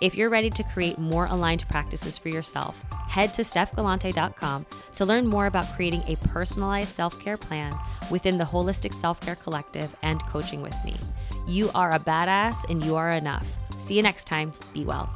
If 0.00 0.14
you're 0.14 0.30
ready 0.30 0.50
to 0.50 0.62
create 0.62 0.98
more 0.98 1.26
aligned 1.26 1.66
practices 1.68 2.18
for 2.18 2.28
yourself, 2.28 2.80
head 3.08 3.32
to 3.34 3.42
stephgalante.com 3.42 4.66
to 4.94 5.04
learn 5.04 5.26
more 5.26 5.46
about 5.46 5.74
creating 5.74 6.02
a 6.06 6.16
personalized 6.16 6.90
self 6.90 7.18
care 7.18 7.38
plan 7.38 7.74
within 8.10 8.38
the 8.38 8.44
Wholistic 8.44 8.92
Self 8.92 9.20
Care 9.20 9.36
Collective 9.36 9.94
and 10.02 10.22
coaching 10.26 10.60
with 10.60 10.76
me. 10.84 10.94
You 11.48 11.70
are 11.74 11.94
a 11.94 11.98
badass 11.98 12.68
and 12.68 12.84
you 12.84 12.96
are 12.96 13.10
enough. 13.10 13.46
See 13.78 13.94
you 13.94 14.02
next 14.02 14.24
time. 14.26 14.52
Be 14.74 14.84
well. 14.84 15.08